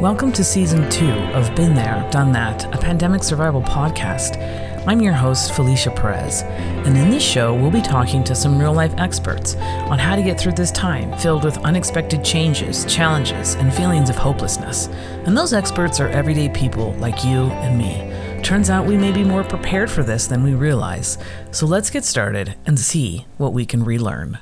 Welcome 0.00 0.32
to 0.32 0.42
season 0.42 0.90
two 0.90 1.08
of 1.08 1.54
Been 1.54 1.72
There, 1.72 2.06
Done 2.10 2.32
That, 2.32 2.64
a 2.74 2.78
pandemic 2.78 3.22
survival 3.22 3.62
podcast. 3.62 4.36
I'm 4.88 5.00
your 5.00 5.12
host, 5.12 5.54
Felicia 5.54 5.92
Perez, 5.92 6.42
and 6.42 6.98
in 6.98 7.10
this 7.10 7.22
show, 7.22 7.54
we'll 7.54 7.70
be 7.70 7.80
talking 7.80 8.24
to 8.24 8.34
some 8.34 8.58
real 8.58 8.72
life 8.74 8.92
experts 8.98 9.54
on 9.54 10.00
how 10.00 10.16
to 10.16 10.22
get 10.22 10.38
through 10.38 10.54
this 10.54 10.72
time 10.72 11.16
filled 11.18 11.44
with 11.44 11.58
unexpected 11.58 12.24
changes, 12.24 12.84
challenges, 12.86 13.54
and 13.54 13.72
feelings 13.72 14.10
of 14.10 14.16
hopelessness. 14.16 14.88
And 15.26 15.36
those 15.36 15.52
experts 15.52 16.00
are 16.00 16.08
everyday 16.08 16.48
people 16.48 16.92
like 16.94 17.24
you 17.24 17.44
and 17.44 17.78
me. 17.78 18.42
Turns 18.42 18.70
out 18.70 18.86
we 18.86 18.96
may 18.96 19.12
be 19.12 19.22
more 19.22 19.44
prepared 19.44 19.90
for 19.90 20.02
this 20.02 20.26
than 20.26 20.42
we 20.42 20.54
realize. 20.54 21.18
So 21.52 21.66
let's 21.66 21.88
get 21.88 22.04
started 22.04 22.56
and 22.66 22.80
see 22.80 23.26
what 23.38 23.52
we 23.52 23.64
can 23.64 23.84
relearn. 23.84 24.40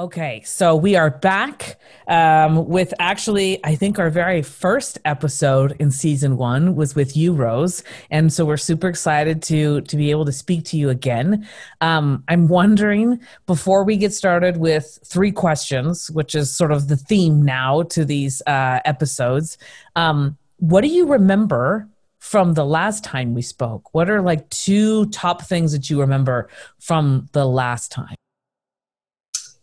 Okay, 0.00 0.40
so 0.46 0.74
we 0.74 0.96
are 0.96 1.10
back 1.10 1.78
um, 2.08 2.66
with 2.66 2.94
actually, 2.98 3.62
I 3.66 3.74
think 3.74 3.98
our 3.98 4.08
very 4.08 4.40
first 4.40 4.98
episode 5.04 5.76
in 5.78 5.90
season 5.90 6.38
one 6.38 6.74
was 6.74 6.94
with 6.94 7.18
you, 7.18 7.34
Rose, 7.34 7.84
and 8.10 8.32
so 8.32 8.46
we're 8.46 8.56
super 8.56 8.88
excited 8.88 9.42
to 9.42 9.82
to 9.82 9.96
be 9.98 10.10
able 10.10 10.24
to 10.24 10.32
speak 10.32 10.64
to 10.64 10.78
you 10.78 10.88
again. 10.88 11.46
Um, 11.82 12.24
I'm 12.28 12.48
wondering 12.48 13.20
before 13.44 13.84
we 13.84 13.98
get 13.98 14.14
started 14.14 14.56
with 14.56 14.98
three 15.04 15.32
questions, 15.32 16.10
which 16.10 16.34
is 16.34 16.50
sort 16.50 16.72
of 16.72 16.88
the 16.88 16.96
theme 16.96 17.42
now 17.42 17.82
to 17.82 18.02
these 18.02 18.40
uh, 18.46 18.80
episodes. 18.86 19.58
Um, 19.96 20.38
what 20.60 20.80
do 20.80 20.88
you 20.88 21.08
remember 21.08 21.86
from 22.20 22.54
the 22.54 22.64
last 22.64 23.04
time 23.04 23.34
we 23.34 23.42
spoke? 23.42 23.92
What 23.92 24.08
are 24.08 24.22
like 24.22 24.48
two 24.48 25.10
top 25.10 25.42
things 25.42 25.72
that 25.72 25.90
you 25.90 26.00
remember 26.00 26.48
from 26.78 27.28
the 27.32 27.44
last 27.44 27.92
time? 27.92 28.16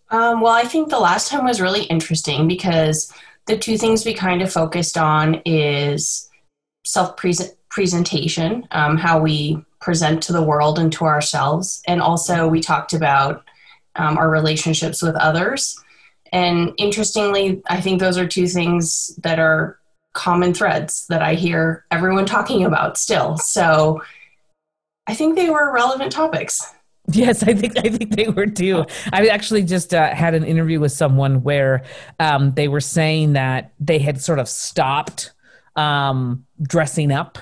Um, 0.10 0.42
well, 0.42 0.54
I 0.54 0.64
think 0.64 0.90
the 0.90 1.00
last 1.00 1.30
time 1.30 1.46
was 1.46 1.62
really 1.62 1.84
interesting 1.84 2.48
because 2.48 3.12
the 3.46 3.58
two 3.58 3.78
things 3.78 4.06
we 4.06 4.14
kind 4.14 4.42
of 4.42 4.52
focused 4.52 4.98
on 4.98 5.42
is 5.46 6.30
self 6.86 7.18
presentation, 7.70 8.68
um, 8.72 8.98
how 8.98 9.20
we 9.20 9.64
present 9.80 10.24
to 10.24 10.34
the 10.34 10.42
world 10.42 10.80
and 10.80 10.92
to 10.94 11.06
ourselves, 11.06 11.82
and 11.88 12.02
also 12.02 12.48
we 12.48 12.62
talked 12.62 12.94
about 12.94 13.44
um, 13.96 14.18
our 14.18 14.30
relationships 14.30 15.02
with 15.02 15.16
others. 15.16 15.78
And 16.32 16.74
interestingly, 16.78 17.62
I 17.70 17.82
think 17.82 18.00
those 18.00 18.18
are 18.18 18.28
two 18.28 18.48
things 18.48 19.16
that 19.24 19.40
are 19.40 19.80
common 20.14 20.54
threads 20.54 21.06
that 21.08 21.22
I 21.22 21.36
hear 21.36 21.86
everyone 21.92 22.26
talking 22.26 22.66
about 22.66 22.98
still. 22.98 23.38
So 23.38 24.02
I 25.08 25.14
think 25.14 25.36
they 25.36 25.50
were 25.50 25.72
relevant 25.72 26.12
topics. 26.12 26.74
Yes, 27.14 27.42
I 27.44 27.54
think 27.54 27.78
I 27.78 27.90
think 27.90 28.16
they 28.16 28.28
were 28.28 28.48
too. 28.48 28.86
I 29.14 29.28
actually 29.28 29.64
just 29.64 29.94
uh, 29.94 30.14
had 30.14 30.34
an 30.34 30.44
interview 30.44 30.82
with 30.82 30.92
someone 30.92 31.42
where 31.42 31.84
um, 32.20 32.54
they 32.54 32.68
were 32.68 32.82
saying 32.82 33.34
that 33.34 33.72
they 33.80 33.98
had 34.00 34.22
sort 34.22 34.40
of 34.40 34.50
stopped 34.50 35.34
um, 35.78 36.46
dressing 36.62 37.14
up 37.14 37.38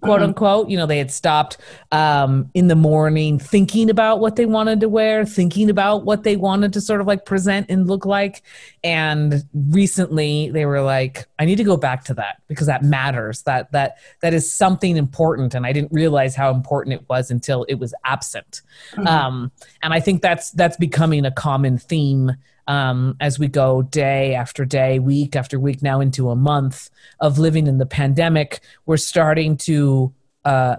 quote 0.00 0.20
mm-hmm. 0.20 0.28
unquote. 0.28 0.68
You 0.68 0.76
know, 0.76 0.86
they 0.86 0.98
had 0.98 1.10
stopped 1.10 1.58
um, 1.92 2.50
in 2.54 2.68
the 2.68 2.76
morning 2.76 3.38
thinking 3.38 3.90
about 3.90 4.20
what 4.20 4.36
they 4.36 4.46
wanted 4.46 4.80
to 4.80 4.88
wear, 4.88 5.24
thinking 5.24 5.70
about 5.70 6.04
what 6.04 6.22
they 6.22 6.36
wanted 6.36 6.72
to 6.74 6.80
sort 6.80 7.00
of 7.00 7.06
like 7.06 7.24
present 7.24 7.66
and 7.68 7.86
look 7.86 8.04
like. 8.04 8.42
And 8.82 9.44
recently 9.54 10.50
they 10.50 10.66
were 10.66 10.82
like, 10.82 11.26
I 11.38 11.44
need 11.44 11.56
to 11.56 11.64
go 11.64 11.76
back 11.76 12.04
to 12.04 12.14
that 12.14 12.42
because 12.48 12.66
that 12.66 12.82
matters. 12.82 13.42
That 13.42 13.72
that 13.72 13.98
that 14.20 14.34
is 14.34 14.52
something 14.52 14.96
important. 14.96 15.54
And 15.54 15.66
I 15.66 15.72
didn't 15.72 15.92
realize 15.92 16.34
how 16.34 16.50
important 16.50 16.94
it 16.94 17.08
was 17.08 17.30
until 17.30 17.64
it 17.64 17.74
was 17.74 17.94
absent. 18.04 18.62
Mm-hmm. 18.92 19.06
Um, 19.06 19.52
and 19.82 19.92
I 19.92 20.00
think 20.00 20.22
that's 20.22 20.50
that's 20.52 20.76
becoming 20.76 21.24
a 21.24 21.30
common 21.30 21.78
theme 21.78 22.36
um, 22.70 23.16
as 23.18 23.36
we 23.36 23.48
go 23.48 23.82
day 23.82 24.36
after 24.36 24.64
day, 24.64 25.00
week 25.00 25.34
after 25.34 25.58
week, 25.58 25.82
now 25.82 26.00
into 26.00 26.30
a 26.30 26.36
month 26.36 26.88
of 27.18 27.36
living 27.36 27.66
in 27.66 27.78
the 27.78 27.84
pandemic, 27.84 28.60
we're 28.86 28.96
starting 28.96 29.56
to 29.56 30.14
uh, 30.44 30.76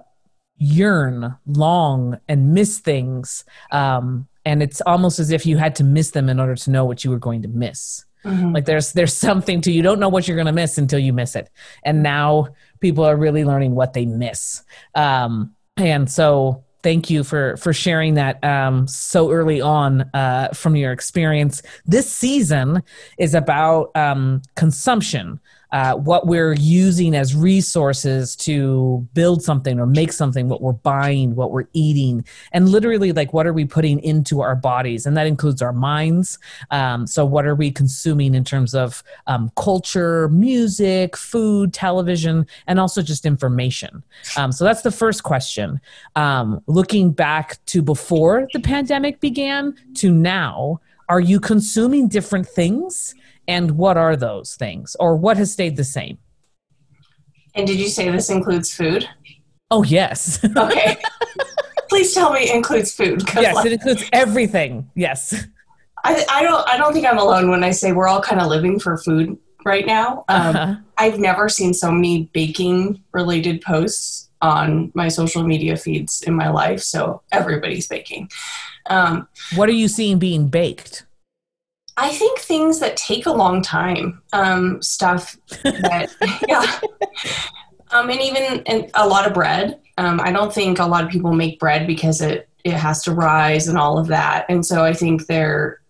yearn, 0.57 1.35
long, 1.45 2.17
and 2.29 2.53
miss 2.53 2.79
things. 2.79 3.43
Um, 3.71 4.29
and 4.45 4.63
it's 4.63 4.79
almost 4.79 5.19
as 5.19 5.31
if 5.31 5.45
you 5.45 5.57
had 5.57 5.75
to 5.75 5.83
miss 5.83 6.11
them 6.11 6.29
in 6.29 6.39
order 6.39 6.55
to 6.55 6.71
know 6.71 6.85
what 6.85 7.03
you 7.03 7.11
were 7.11 7.19
going 7.19 7.41
to 7.41 7.49
miss. 7.49 8.05
Mm-hmm. 8.23 8.53
Like 8.53 8.63
there's 8.63 8.93
there's 8.93 9.13
something 9.13 9.59
to 9.59 9.71
you 9.71 9.81
don't 9.81 9.99
know 9.99 10.07
what 10.07 10.29
you're 10.29 10.37
going 10.37 10.45
to 10.45 10.53
miss 10.53 10.77
until 10.77 10.99
you 10.99 11.11
miss 11.11 11.35
it, 11.35 11.49
and 11.83 12.01
now 12.01 12.47
people 12.79 13.03
are 13.03 13.17
really 13.17 13.43
learning 13.43 13.75
what 13.75 13.91
they 13.91 14.05
miss. 14.05 14.63
Um, 14.95 15.55
and 15.75 16.09
so 16.09 16.63
thank 16.83 17.09
you 17.09 17.23
for 17.23 17.57
for 17.57 17.73
sharing 17.73 18.15
that 18.15 18.43
um, 18.43 18.87
so 18.87 19.31
early 19.31 19.61
on 19.61 20.01
uh, 20.13 20.49
from 20.53 20.75
your 20.75 20.91
experience. 20.91 21.61
This 21.85 22.11
season 22.11 22.83
is 23.17 23.33
about 23.33 23.95
um, 23.95 24.41
consumption, 24.55 25.39
uh, 25.71 25.95
what 25.95 26.27
we're 26.27 26.53
using 26.53 27.15
as 27.15 27.35
resources 27.35 28.35
to 28.35 29.07
build 29.13 29.41
something 29.41 29.79
or 29.79 29.85
make 29.85 30.11
something, 30.11 30.49
what 30.49 30.61
we're 30.61 30.73
buying, 30.73 31.35
what 31.35 31.51
we're 31.51 31.67
eating, 31.73 32.25
and 32.51 32.69
literally 32.69 33.11
like 33.11 33.33
what 33.33 33.47
are 33.47 33.53
we 33.53 33.65
putting 33.65 33.99
into 33.99 34.41
our 34.41 34.55
bodies, 34.55 35.05
and 35.05 35.15
that 35.15 35.27
includes 35.27 35.61
our 35.61 35.73
minds. 35.73 36.39
Um, 36.71 37.07
so, 37.07 37.25
what 37.25 37.45
are 37.45 37.55
we 37.55 37.71
consuming 37.71 38.35
in 38.35 38.43
terms 38.43 38.73
of 38.75 39.03
um, 39.27 39.51
culture, 39.55 40.27
music, 40.29 41.15
food, 41.15 41.73
television, 41.73 42.45
and 42.67 42.79
also 42.79 43.01
just 43.01 43.25
information? 43.25 44.03
Um, 44.37 44.51
so, 44.51 44.65
that's 44.65 44.81
the 44.81 44.91
first 44.91 45.23
question. 45.23 45.79
Um, 46.15 46.61
looking 46.67 47.11
back 47.11 47.63
to 47.67 47.81
before 47.81 48.47
the 48.53 48.59
pandemic 48.59 49.19
began 49.19 49.75
to 49.95 50.11
now, 50.11 50.81
are 51.07 51.19
you 51.19 51.39
consuming 51.39 52.07
different 52.07 52.47
things? 52.47 53.15
And 53.51 53.71
what 53.71 53.97
are 53.97 54.15
those 54.15 54.55
things, 54.55 54.95
or 54.97 55.17
what 55.17 55.35
has 55.35 55.51
stayed 55.51 55.75
the 55.75 55.83
same? 55.83 56.19
And 57.53 57.67
did 57.67 57.81
you 57.81 57.89
say 57.89 58.09
this 58.09 58.29
includes 58.29 58.73
food? 58.73 59.09
Oh, 59.69 59.83
yes. 59.83 60.41
okay. 60.57 60.95
Please 61.89 62.13
tell 62.13 62.31
me 62.31 62.43
it 62.43 62.55
includes 62.55 62.93
food. 62.93 63.21
Yes, 63.35 63.55
like, 63.55 63.65
it 63.65 63.73
includes 63.73 64.05
everything. 64.13 64.89
Yes. 64.95 65.47
I, 66.05 66.25
I 66.29 66.43
don't. 66.43 66.65
I 66.69 66.77
don't 66.77 66.93
think 66.93 67.05
I'm 67.05 67.17
alone 67.17 67.49
when 67.49 67.61
I 67.61 67.71
say 67.71 67.91
we're 67.91 68.07
all 68.07 68.21
kind 68.21 68.39
of 68.39 68.47
living 68.47 68.79
for 68.79 68.97
food 68.97 69.37
right 69.65 69.85
now. 69.85 70.23
Um, 70.29 70.55
uh-huh. 70.55 70.75
I've 70.97 71.19
never 71.19 71.49
seen 71.49 71.73
so 71.73 71.91
many 71.91 72.29
baking 72.31 73.03
related 73.11 73.61
posts 73.61 74.29
on 74.41 74.93
my 74.95 75.09
social 75.09 75.43
media 75.43 75.75
feeds 75.75 76.21
in 76.21 76.35
my 76.35 76.49
life. 76.49 76.79
So 76.79 77.21
everybody's 77.33 77.89
baking. 77.89 78.29
Um, 78.85 79.27
what 79.55 79.67
are 79.67 79.73
you 79.73 79.89
seeing 79.89 80.19
being 80.19 80.47
baked? 80.47 81.05
I 81.97 82.09
think 82.09 82.39
things 82.39 82.79
that 82.79 82.97
take 82.97 83.25
a 83.25 83.31
long 83.31 83.61
time, 83.61 84.21
um, 84.33 84.81
stuff 84.81 85.37
that, 85.63 86.09
yeah. 86.47 86.79
Um, 87.91 88.09
and 88.09 88.21
even 88.21 88.63
and 88.65 88.89
a 88.93 89.07
lot 89.07 89.27
of 89.27 89.33
bread. 89.33 89.79
Um, 89.97 90.19
I 90.21 90.31
don't 90.31 90.53
think 90.53 90.79
a 90.79 90.85
lot 90.85 91.03
of 91.03 91.09
people 91.09 91.33
make 91.33 91.59
bread 91.59 91.85
because 91.85 92.21
it, 92.21 92.47
it 92.63 92.73
has 92.73 93.03
to 93.03 93.11
rise 93.11 93.67
and 93.67 93.77
all 93.77 93.97
of 93.97 94.07
that. 94.07 94.45
And 94.49 94.65
so 94.65 94.83
I 94.83 94.93
think 94.93 95.27
there, 95.27 95.81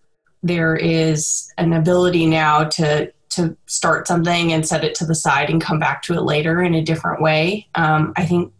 there 0.42 0.74
is 0.74 1.52
an 1.56 1.72
ability 1.72 2.26
now 2.26 2.64
to, 2.64 3.12
to 3.30 3.56
start 3.66 4.08
something 4.08 4.52
and 4.52 4.66
set 4.66 4.84
it 4.84 4.94
to 4.96 5.06
the 5.06 5.14
side 5.14 5.48
and 5.48 5.62
come 5.62 5.78
back 5.78 6.02
to 6.02 6.14
it 6.14 6.22
later 6.22 6.60
in 6.62 6.74
a 6.74 6.82
different 6.82 7.22
way. 7.22 7.68
Um, 7.76 8.12
I 8.16 8.26
think 8.26 8.52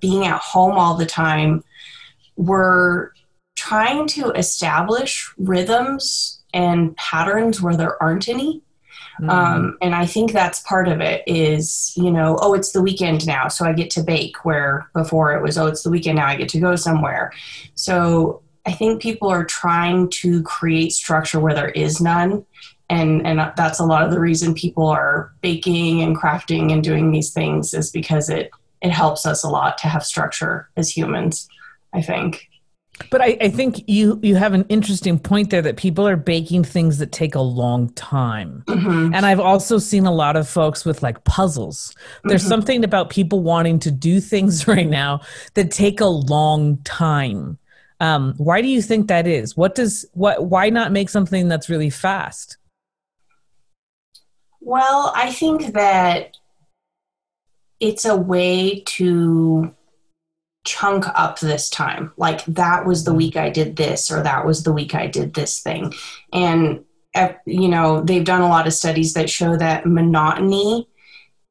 being 0.00 0.26
at 0.26 0.40
home 0.40 0.72
all 0.72 0.96
the 0.96 1.06
time, 1.06 1.62
we're 2.36 3.10
trying 3.54 4.06
to 4.06 4.30
establish 4.32 5.32
rhythms 5.38 6.37
and 6.58 6.96
patterns 6.96 7.62
where 7.62 7.76
there 7.76 8.02
aren't 8.02 8.28
any. 8.28 8.60
Mm-hmm. 9.20 9.30
Um, 9.30 9.78
and 9.80 9.94
I 9.94 10.06
think 10.06 10.32
that's 10.32 10.60
part 10.60 10.88
of 10.88 11.00
it 11.00 11.22
is, 11.24 11.92
you 11.96 12.10
know, 12.10 12.36
oh, 12.40 12.52
it's 12.54 12.72
the 12.72 12.82
weekend 12.82 13.26
now, 13.28 13.46
so 13.46 13.64
I 13.64 13.72
get 13.72 13.90
to 13.90 14.02
bake, 14.02 14.44
where 14.44 14.90
before 14.92 15.32
it 15.34 15.42
was, 15.42 15.56
oh, 15.56 15.66
it's 15.66 15.84
the 15.84 15.90
weekend 15.90 16.16
now, 16.16 16.26
I 16.26 16.34
get 16.34 16.48
to 16.50 16.60
go 16.60 16.74
somewhere. 16.74 17.32
So 17.76 18.42
I 18.66 18.72
think 18.72 19.00
people 19.00 19.28
are 19.28 19.44
trying 19.44 20.10
to 20.22 20.42
create 20.42 20.92
structure 20.92 21.38
where 21.38 21.54
there 21.54 21.70
is 21.70 22.00
none. 22.00 22.44
And, 22.90 23.24
and 23.24 23.38
that's 23.56 23.78
a 23.78 23.84
lot 23.84 24.04
of 24.04 24.10
the 24.10 24.20
reason 24.20 24.52
people 24.52 24.88
are 24.88 25.32
baking 25.42 26.02
and 26.02 26.18
crafting 26.18 26.72
and 26.72 26.82
doing 26.82 27.12
these 27.12 27.32
things 27.32 27.72
is 27.72 27.92
because 27.92 28.28
it, 28.28 28.50
it 28.82 28.90
helps 28.90 29.26
us 29.26 29.44
a 29.44 29.48
lot 29.48 29.78
to 29.78 29.88
have 29.88 30.04
structure 30.04 30.68
as 30.76 30.90
humans, 30.90 31.48
I 31.92 32.02
think. 32.02 32.47
But 33.10 33.22
I, 33.22 33.36
I, 33.40 33.48
think 33.48 33.84
you 33.86 34.18
you 34.22 34.36
have 34.36 34.54
an 34.54 34.64
interesting 34.68 35.18
point 35.18 35.50
there 35.50 35.62
that 35.62 35.76
people 35.76 36.06
are 36.06 36.16
baking 36.16 36.64
things 36.64 36.98
that 36.98 37.12
take 37.12 37.34
a 37.34 37.40
long 37.40 37.90
time. 37.90 38.64
Mm-hmm. 38.66 39.14
And 39.14 39.24
I've 39.24 39.40
also 39.40 39.78
seen 39.78 40.06
a 40.06 40.12
lot 40.12 40.36
of 40.36 40.48
folks 40.48 40.84
with 40.84 41.02
like 41.02 41.24
puzzles. 41.24 41.94
There's 42.24 42.42
mm-hmm. 42.42 42.48
something 42.48 42.84
about 42.84 43.10
people 43.10 43.42
wanting 43.42 43.78
to 43.80 43.90
do 43.90 44.20
things 44.20 44.68
right 44.68 44.88
now 44.88 45.20
that 45.54 45.70
take 45.70 46.00
a 46.00 46.06
long 46.06 46.78
time. 46.78 47.58
Um, 48.00 48.34
why 48.36 48.62
do 48.62 48.68
you 48.68 48.82
think 48.82 49.08
that 49.08 49.26
is? 49.26 49.56
What 49.56 49.74
does 49.74 50.06
what 50.12 50.44
why 50.44 50.70
not 50.70 50.92
make 50.92 51.08
something 51.08 51.48
that's 51.48 51.68
really 51.68 51.90
fast? 51.90 52.58
Well, 54.60 55.12
I 55.14 55.32
think 55.32 55.72
that 55.74 56.36
it's 57.80 58.04
a 58.04 58.16
way 58.16 58.82
to 58.86 59.74
chunk 60.68 61.06
up 61.14 61.40
this 61.40 61.70
time. 61.70 62.12
Like 62.18 62.44
that 62.44 62.84
was 62.84 63.04
the 63.04 63.10
mm-hmm. 63.10 63.18
week 63.18 63.36
I 63.36 63.48
did 63.48 63.76
this, 63.76 64.10
or 64.12 64.22
that 64.22 64.44
was 64.44 64.62
the 64.62 64.72
week 64.72 64.94
I 64.94 65.06
did 65.06 65.32
this 65.32 65.60
thing. 65.60 65.94
And, 66.32 66.84
you 67.46 67.68
know, 67.68 68.02
they've 68.02 68.24
done 68.24 68.42
a 68.42 68.48
lot 68.48 68.66
of 68.66 68.74
studies 68.74 69.14
that 69.14 69.30
show 69.30 69.56
that 69.56 69.86
monotony 69.86 70.88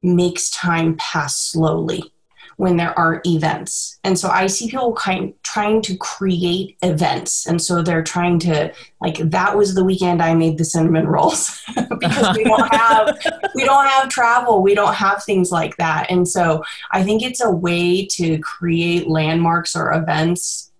makes 0.03 0.51
time 0.51 0.95
pass 0.97 1.37
slowly 1.37 2.13
when 2.57 2.75
there 2.75 2.97
aren't 2.97 3.25
events. 3.25 3.99
And 4.03 4.17
so 4.17 4.29
I 4.29 4.47
see 4.47 4.69
people 4.69 4.93
kind 4.93 5.33
trying 5.43 5.81
to 5.83 5.95
create 5.97 6.75
events. 6.81 7.47
And 7.47 7.61
so 7.61 7.81
they're 7.81 8.03
trying 8.03 8.39
to 8.39 8.73
like 8.99 9.17
that 9.17 9.55
was 9.55 9.75
the 9.75 9.83
weekend 9.83 10.21
I 10.21 10.33
made 10.33 10.57
the 10.57 10.65
cinnamon 10.65 11.07
rolls 11.07 11.63
because 11.99 12.35
we 12.35 12.43
don't 12.43 12.75
have 12.75 13.17
we 13.55 13.63
don't 13.63 13.85
have 13.85 14.09
travel, 14.09 14.61
we 14.61 14.73
don't 14.73 14.95
have 14.95 15.23
things 15.23 15.51
like 15.51 15.77
that. 15.77 16.09
And 16.09 16.27
so 16.27 16.63
I 16.91 17.03
think 17.03 17.23
it's 17.23 17.41
a 17.41 17.51
way 17.51 18.05
to 18.07 18.39
create 18.39 19.07
landmarks 19.07 19.75
or 19.75 19.93
events 19.93 20.71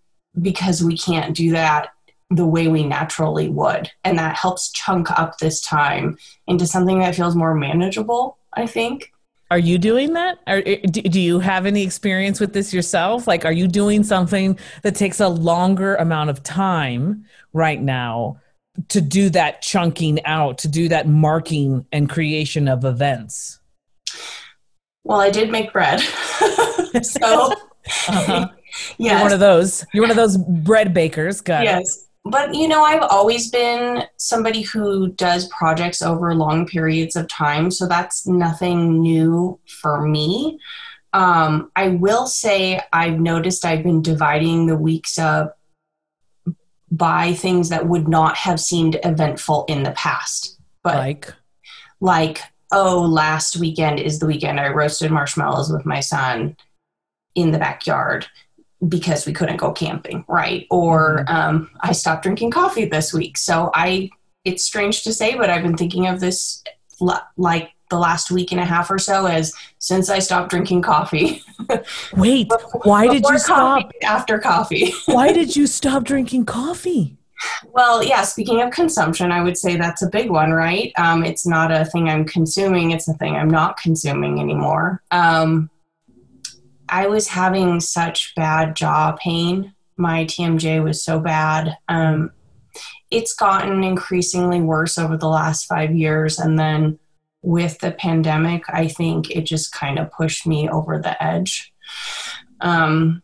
because 0.41 0.83
we 0.83 0.97
can't 0.97 1.35
do 1.35 1.51
that 1.51 1.89
the 2.30 2.45
way 2.45 2.68
we 2.68 2.83
naturally 2.83 3.50
would. 3.50 3.89
And 4.03 4.18
that 4.18 4.35
helps 4.35 4.71
chunk 4.71 5.12
up 5.12 5.38
this 5.38 5.62
time 5.62 6.18
into 6.47 6.65
something 6.65 7.00
that 7.00 7.15
feels 7.15 7.35
more 7.35 7.53
manageable, 7.53 8.38
I 8.53 8.65
think. 8.68 9.13
Are 9.49 9.59
you 9.59 9.77
doing 9.77 10.13
that? 10.13 10.39
Are, 10.45 10.61
eh, 10.65 10.81
do 10.85 11.21
you 11.21 11.39
have 11.39 11.65
any 11.65 11.83
experience 11.83 12.39
with 12.39 12.53
this 12.53 12.73
yourself? 12.73 13.27
Like, 13.27 13.45
are 13.45 13.51
you 13.51 13.67
doing 13.67 14.03
something 14.03 14.59
that 14.83 14.95
takes 14.95 15.19
a 15.19 15.29
longer 15.29 15.95
amount 15.95 16.29
of 16.29 16.44
time 16.44 17.25
right 17.53 17.81
now 17.81 18.41
to 18.89 18.99
do 18.99 19.29
that 19.29 19.61
chunking 19.61 20.23
out, 20.25 20.57
to 20.59 20.67
do 20.67 20.89
that 20.89 21.07
marking 21.07 21.85
and 21.91 22.09
creation 22.09 22.67
of 22.67 22.83
events? 22.83 23.59
Well, 25.03 25.21
I 25.21 25.29
did 25.29 25.49
make 25.49 25.71
bread. 25.71 26.01
so, 27.01 27.53
uh-huh. 28.09 28.49
yes. 28.97 29.13
You're 29.13 29.21
one 29.21 29.33
of 29.33 29.39
those. 29.39 29.85
You're 29.94 30.03
one 30.03 30.11
of 30.11 30.17
those 30.17 30.38
bread 30.38 30.94
bakers. 30.94 31.39
Got 31.39 31.63
yes. 31.63 31.97
It 31.97 32.06
but 32.29 32.53
you 32.53 32.68
know 32.68 32.83
i've 32.83 33.03
always 33.03 33.50
been 33.50 34.03
somebody 34.18 34.62
who 34.62 35.09
does 35.09 35.47
projects 35.50 36.01
over 36.01 36.33
long 36.33 36.65
periods 36.65 37.15
of 37.15 37.27
time 37.27 37.71
so 37.71 37.88
that's 37.88 38.27
nothing 38.27 39.01
new 39.01 39.59
for 39.68 40.01
me. 40.01 40.59
Um, 41.13 41.71
i 41.75 41.89
will 41.89 42.27
say 42.27 42.81
i've 42.94 43.19
noticed 43.19 43.65
i've 43.65 43.83
been 43.83 44.01
dividing 44.01 44.65
the 44.65 44.77
weeks 44.77 45.18
up 45.18 45.57
by 46.89 47.33
things 47.33 47.69
that 47.69 47.88
would 47.88 48.07
not 48.07 48.38
have 48.38 48.59
seemed 48.59 48.97
eventful 49.03 49.65
in 49.68 49.83
the 49.83 49.91
past 49.91 50.59
but 50.83 50.95
like? 50.95 51.33
Like 52.00 52.41
oh 52.71 53.01
last 53.01 53.57
weekend 53.57 54.00
is 54.00 54.19
the 54.19 54.27
weekend 54.27 54.59
i 54.59 54.68
roasted 54.68 55.12
marshmallows 55.12 55.71
with 55.71 55.85
my 55.85 56.00
son 56.00 56.56
in 57.35 57.51
the 57.51 57.57
backyard 57.59 58.27
because 58.88 59.25
we 59.25 59.33
couldn't 59.33 59.57
go 59.57 59.71
camping, 59.71 60.24
right? 60.27 60.68
Or 60.69 61.25
mm-hmm. 61.27 61.35
um, 61.35 61.69
I 61.81 61.91
stopped 61.94 62.24
drinking 62.24 62.51
coffee 62.51 62.85
this 62.85 63.13
week. 63.13 63.38
So 63.38 63.71
I, 63.74 64.09
it's 64.45 64.63
strange 64.63 65.03
to 65.03 65.13
say, 65.13 65.35
but 65.35 65.50
I've 65.50 65.63
been 65.63 65.77
thinking 65.77 66.07
of 66.07 66.19
this 66.19 66.63
like 67.38 67.71
the 67.89 67.97
last 67.97 68.31
week 68.31 68.51
and 68.51 68.59
a 68.59 68.65
half 68.65 68.91
or 68.91 69.00
so 69.00 69.27
as 69.27 69.53
since 69.79 70.09
I 70.09 70.19
stopped 70.19 70.50
drinking 70.50 70.81
coffee. 70.81 71.44
Wait, 72.18 72.51
why 72.83 73.07
did 73.07 73.24
you 73.24 73.39
stop? 73.39 73.91
After 74.03 74.39
coffee. 74.39 74.94
why 75.06 75.31
did 75.31 75.56
you 75.56 75.68
stop 75.68 76.03
drinking 76.03 76.45
coffee? 76.45 77.18
Well, 77.71 78.03
yeah, 78.03 78.23
speaking 78.23 78.62
of 78.62 78.71
consumption, 78.71 79.31
I 79.31 79.44
would 79.44 79.57
say 79.57 79.77
that's 79.77 80.01
a 80.01 80.09
big 80.09 80.30
one, 80.31 80.51
right? 80.51 80.91
Um, 80.97 81.23
it's 81.23 81.45
not 81.45 81.71
a 81.71 81.85
thing 81.85 82.09
I'm 82.09 82.25
consuming, 82.25 82.91
it's 82.91 83.07
a 83.07 83.13
thing 83.13 83.35
I'm 83.35 83.50
not 83.50 83.77
consuming 83.77 84.39
anymore. 84.39 85.03
Um, 85.12 85.69
I 86.89 87.07
was 87.07 87.28
having 87.28 87.80
such 87.80 88.34
bad 88.36 88.75
jaw 88.75 89.13
pain. 89.13 89.74
My 89.98 90.25
TMJ 90.25 90.84
was 90.84 91.04
so 91.04 91.19
bad. 91.19 91.78
Um, 91.88 92.31
it's 93.10 93.34
gotten 93.34 93.84
increasingly 93.84 94.62
worse 94.62 94.98
over 94.98 95.18
the 95.18 95.30
last 95.30 95.66
five 95.66 95.95
years. 95.95 96.39
And 96.39 96.60
then 96.60 97.00
with 97.42 97.80
the 97.80 97.92
pandemic, 97.92 98.63
I 98.69 98.88
think 98.88 99.31
it 99.31 99.45
just 99.45 99.72
kind 99.72 99.98
of 99.98 100.12
pushed 100.12 100.45
me 100.45 100.69
over 100.69 101.00
the 101.00 101.22
edge. 101.24 101.74
Um, 102.62 103.24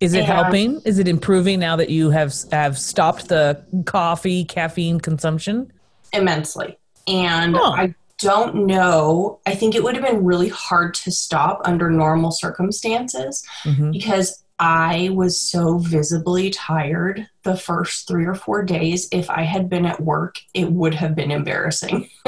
is 0.00 0.14
it 0.14 0.24
helping? 0.24 0.80
Is 0.84 0.98
it 0.98 1.08
improving 1.08 1.58
now 1.58 1.76
that 1.76 1.90
you 1.90 2.10
have 2.10 2.32
have 2.52 2.78
stopped 2.78 3.28
the 3.28 3.64
coffee 3.84 4.44
caffeine 4.44 5.00
consumption? 5.00 5.72
Immensely. 6.12 6.78
And 7.08 7.56
huh. 7.56 7.70
I 7.70 7.94
don't 8.18 8.66
know. 8.66 9.40
I 9.46 9.54
think 9.54 9.74
it 9.74 9.82
would 9.82 9.94
have 9.94 10.04
been 10.04 10.24
really 10.24 10.48
hard 10.48 10.94
to 10.94 11.10
stop 11.10 11.60
under 11.64 11.90
normal 11.90 12.30
circumstances 12.30 13.46
mm-hmm. 13.64 13.92
because 13.92 14.42
I 14.58 15.10
was 15.12 15.40
so 15.40 15.78
visibly 15.78 16.50
tired 16.50 17.28
the 17.44 17.56
first 17.56 18.08
three 18.08 18.26
or 18.26 18.34
four 18.34 18.64
days. 18.64 19.08
If 19.12 19.30
I 19.30 19.42
had 19.42 19.70
been 19.70 19.86
at 19.86 20.00
work, 20.00 20.40
it 20.52 20.72
would 20.72 20.94
have 20.94 21.14
been 21.14 21.30
embarrassing. 21.30 22.10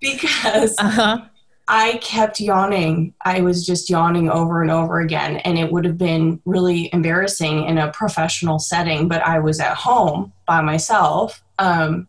because 0.00 0.74
uh-huh. 0.78 1.24
I 1.68 1.98
kept 2.02 2.40
yawning. 2.40 3.14
I 3.24 3.40
was 3.40 3.64
just 3.64 3.88
yawning 3.88 4.28
over 4.28 4.62
and 4.62 4.70
over 4.70 4.98
again. 4.98 5.36
And 5.38 5.58
it 5.58 5.70
would 5.70 5.84
have 5.84 5.96
been 5.96 6.40
really 6.44 6.90
embarrassing 6.92 7.64
in 7.64 7.78
a 7.78 7.92
professional 7.92 8.58
setting, 8.58 9.06
but 9.06 9.22
I 9.22 9.38
was 9.38 9.60
at 9.60 9.76
home 9.76 10.32
by 10.46 10.60
myself. 10.60 11.42
Um, 11.60 12.08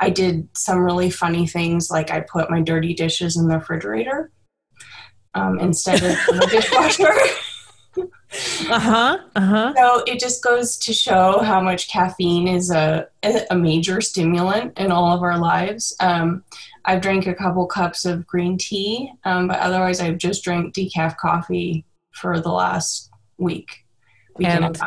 I 0.00 0.10
did 0.10 0.48
some 0.56 0.78
really 0.78 1.10
funny 1.10 1.46
things, 1.46 1.90
like 1.90 2.10
I 2.10 2.20
put 2.20 2.50
my 2.50 2.60
dirty 2.60 2.94
dishes 2.94 3.36
in 3.36 3.48
the 3.48 3.58
refrigerator 3.58 4.30
um, 5.34 5.58
instead 5.58 6.02
of 6.02 6.16
the 6.26 6.48
dishwasher. 6.50 7.12
uh 8.70 8.78
huh. 8.78 9.18
Uh 9.36 9.40
huh. 9.40 9.74
So 9.76 10.02
it 10.06 10.18
just 10.20 10.42
goes 10.42 10.76
to 10.78 10.92
show 10.92 11.40
how 11.40 11.60
much 11.60 11.88
caffeine 11.88 12.48
is 12.48 12.70
a 12.70 13.08
a 13.50 13.56
major 13.56 14.00
stimulant 14.00 14.78
in 14.78 14.90
all 14.90 15.14
of 15.14 15.22
our 15.22 15.38
lives. 15.38 15.94
Um, 16.00 16.44
I've 16.84 17.00
drank 17.00 17.26
a 17.26 17.34
couple 17.34 17.66
cups 17.66 18.04
of 18.04 18.26
green 18.26 18.58
tea, 18.58 19.12
um, 19.24 19.48
but 19.48 19.60
otherwise 19.60 20.00
I've 20.00 20.18
just 20.18 20.44
drank 20.44 20.74
decaf 20.74 21.16
coffee 21.16 21.86
for 22.12 22.40
the 22.40 22.50
last 22.50 23.10
week. 23.38 23.84
week 24.36 24.48
and, 24.48 24.64
and 24.64 24.82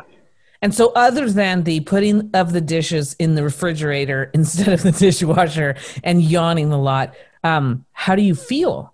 and 0.62 0.74
so, 0.74 0.92
other 0.96 1.30
than 1.30 1.64
the 1.64 1.82
putting 1.82 2.30
of 2.34 2.54
the 2.54 2.62
dishes 2.62 3.16
in 3.20 3.36
the 3.36 3.44
refrigerator 3.44 4.24
instead 4.34 4.70
of 4.70 4.84
the 4.84 4.92
dishwasher 4.92 5.76
and 6.04 6.22
yawning 6.22 6.72
a 6.72 6.82
lot, 6.82 7.14
um, 7.44 7.86
how 7.92 8.16
do 8.16 8.22
you 8.22 8.36
feel? 8.36 8.94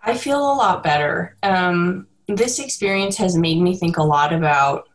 I 0.00 0.16
feel 0.16 0.38
a 0.40 0.54
lot 0.54 0.82
better. 0.82 1.36
Um, 1.42 2.06
this 2.28 2.58
experience 2.58 3.16
has 3.16 3.36
made 3.36 3.60
me 3.60 3.76
think 3.76 3.96
a 3.96 4.02
lot 4.02 4.32
about 4.32 4.88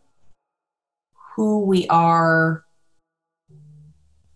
who 1.35 1.59
we 1.59 1.88
are 1.88 2.63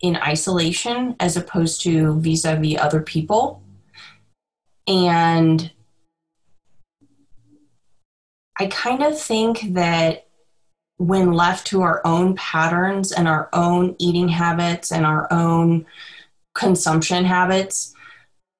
in 0.01 0.15
isolation 0.17 1.15
as 1.19 1.37
opposed 1.37 1.81
to 1.81 2.19
vis 2.19 2.45
a 2.45 2.55
vis 2.55 2.77
other 2.77 3.01
people. 3.01 3.63
And 4.87 5.71
I 8.59 8.67
kind 8.67 9.03
of 9.03 9.19
think 9.19 9.73
that 9.73 10.26
when 10.97 11.31
left 11.31 11.67
to 11.67 11.81
our 11.81 12.01
own 12.05 12.35
patterns 12.35 13.11
and 13.11 13.27
our 13.27 13.49
own 13.53 13.95
eating 13.99 14.27
habits 14.27 14.91
and 14.91 15.05
our 15.05 15.31
own 15.31 15.85
consumption 16.53 17.23
habits, 17.23 17.93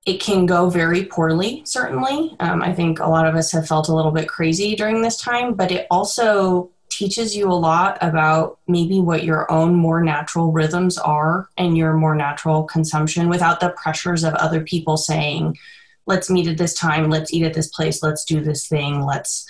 it 0.06 0.22
can 0.22 0.46
go 0.46 0.70
very 0.70 1.03
poorly, 1.03 1.63
certainly. 1.65 2.36
Um, 2.39 2.62
I 2.62 2.74
think 2.74 3.00
a 3.00 3.08
lot 3.08 3.27
of 3.27 3.36
us 3.36 3.51
have 3.51 3.67
felt 3.67 3.89
a 3.89 3.96
little 3.96 4.12
bit 4.12 4.29
crazy 4.29 4.75
during 4.75 5.01
this 5.01 5.17
time, 5.17 5.53
but 5.56 5.72
it 5.72 5.88
also 5.91 6.70
teaches 6.89 7.36
you 7.36 7.51
a 7.51 7.53
lot 7.53 7.98
about 8.01 8.60
maybe 8.67 9.00
what 9.00 9.24
your 9.24 9.51
own 9.51 9.75
more 9.75 10.01
natural 10.01 10.51
rhythms 10.51 10.98
are 10.98 11.50
and 11.58 11.77
your 11.77 11.94
more 11.94 12.15
natural 12.15 12.63
consumption 12.63 13.29
without 13.29 13.60
the 13.60 13.70
pressures 13.72 14.24
of 14.24 14.34
other 14.36 14.62
people 14.62 14.96
saying, 14.96 15.58
let's 16.06 16.29
meet 16.29 16.48
at 16.48 16.58
this 16.58 16.74
time, 16.74 17.10
let's 17.10 17.34
eat 17.34 17.44
at 17.44 17.53
this 17.53 17.67
place, 17.67 18.01
let's 18.01 18.24
do 18.24 18.39
this 18.39 18.67
thing, 18.67 19.06
let's 19.06 19.46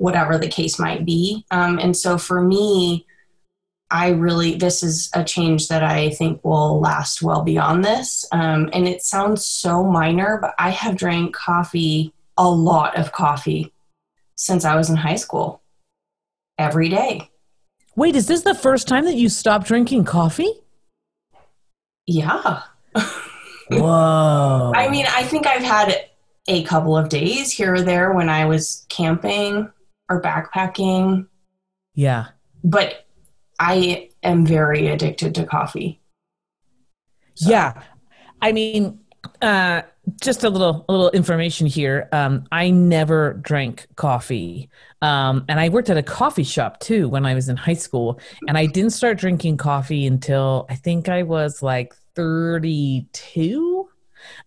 whatever 0.00 0.38
the 0.38 0.48
case 0.48 0.78
might 0.78 1.04
be. 1.04 1.44
Um, 1.50 1.78
and 1.78 1.94
so 1.94 2.16
for 2.16 2.40
me, 2.40 3.06
I 3.90 4.10
really, 4.10 4.54
this 4.54 4.82
is 4.82 5.10
a 5.14 5.22
change 5.22 5.68
that 5.68 5.82
I 5.82 6.10
think 6.10 6.42
will 6.42 6.80
last 6.80 7.20
well 7.20 7.42
beyond 7.42 7.84
this. 7.84 8.24
Um, 8.32 8.70
and 8.72 8.88
it 8.88 9.02
sounds 9.02 9.44
so 9.44 9.84
minor, 9.84 10.38
but 10.40 10.54
I 10.58 10.70
have 10.70 10.96
drank 10.96 11.34
coffee, 11.34 12.14
a 12.38 12.48
lot 12.48 12.96
of 12.96 13.12
coffee, 13.12 13.74
since 14.36 14.64
I 14.64 14.74
was 14.74 14.88
in 14.88 14.96
high 14.96 15.16
school 15.16 15.60
every 16.56 16.88
day. 16.88 17.28
Wait, 17.94 18.16
is 18.16 18.26
this 18.26 18.40
the 18.40 18.54
first 18.54 18.88
time 18.88 19.04
that 19.04 19.16
you 19.16 19.28
stopped 19.28 19.66
drinking 19.66 20.04
coffee? 20.04 20.50
Yeah. 22.06 22.62
Whoa. 23.68 24.72
I 24.74 24.88
mean, 24.88 25.04
I 25.10 25.24
think 25.24 25.46
I've 25.46 25.62
had 25.62 26.06
a 26.48 26.62
couple 26.64 26.96
of 26.96 27.10
days 27.10 27.52
here 27.52 27.74
or 27.74 27.82
there 27.82 28.12
when 28.14 28.30
I 28.30 28.46
was 28.46 28.86
camping 28.88 29.70
or 30.10 30.20
backpacking. 30.20 31.26
Yeah. 31.94 32.26
But 32.62 33.06
I 33.58 34.10
am 34.22 34.44
very 34.44 34.88
addicted 34.88 35.34
to 35.36 35.46
coffee. 35.46 36.02
So. 37.34 37.50
Yeah. 37.50 37.82
I 38.42 38.52
mean, 38.52 39.00
uh, 39.40 39.82
just 40.20 40.44
a 40.44 40.50
little 40.50 40.84
a 40.88 40.92
little 40.92 41.10
information 41.10 41.66
here. 41.66 42.08
Um, 42.12 42.44
I 42.50 42.70
never 42.70 43.34
drank 43.34 43.86
coffee, 43.96 44.70
um, 45.02 45.44
and 45.48 45.60
I 45.60 45.68
worked 45.68 45.90
at 45.90 45.96
a 45.96 46.02
coffee 46.02 46.42
shop 46.42 46.80
too 46.80 47.08
when 47.08 47.26
I 47.26 47.34
was 47.34 47.48
in 47.48 47.56
high 47.56 47.74
school. 47.74 48.18
And 48.48 48.56
I 48.56 48.66
didn't 48.66 48.90
start 48.90 49.18
drinking 49.18 49.58
coffee 49.58 50.06
until 50.06 50.66
I 50.68 50.74
think 50.74 51.08
I 51.08 51.22
was 51.22 51.62
like 51.62 51.94
thirty 52.14 53.06
two. 53.12 53.88